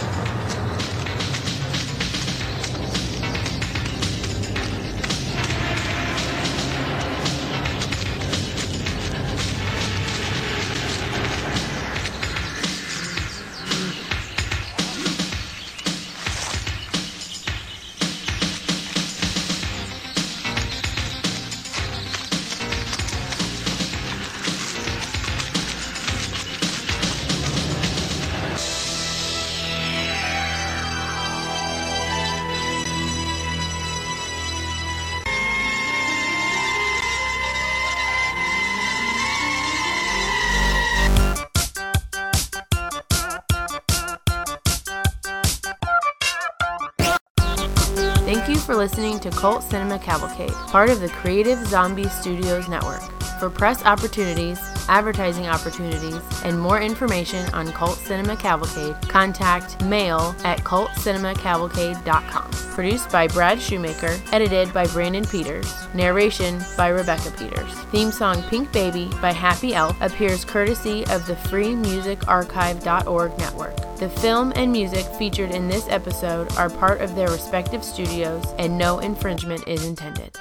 [49.41, 53.01] Cult Cinema Cavalcade, part of the Creative Zombie Studios Network.
[53.39, 60.59] For press opportunities, advertising opportunities, and more information on Cult Cinema Cavalcade, contact mail at
[60.59, 62.51] cultcinemacavalcade.com.
[62.51, 67.73] Produced by Brad Shoemaker, edited by Brandon Peters, narration by Rebecca Peters.
[67.89, 73.90] Theme song Pink Baby by Happy Elf appears courtesy of the freemusicarchive.org network.
[74.01, 78.75] The film and music featured in this episode are part of their respective studios, and
[78.75, 80.35] no infringement is intended.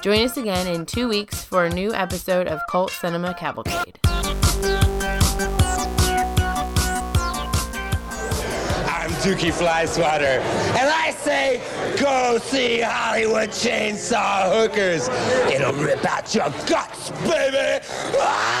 [0.00, 3.98] Join us again in two weeks for a new episode of Cult Cinema Cavalcade.
[4.04, 4.30] I'm
[9.24, 10.38] Dukey Flyswatter,
[10.78, 11.60] and I say,
[12.00, 15.08] go see Hollywood Chainsaw Hookers.
[15.52, 17.84] It'll rip out your guts, baby.
[18.20, 18.56] Ah!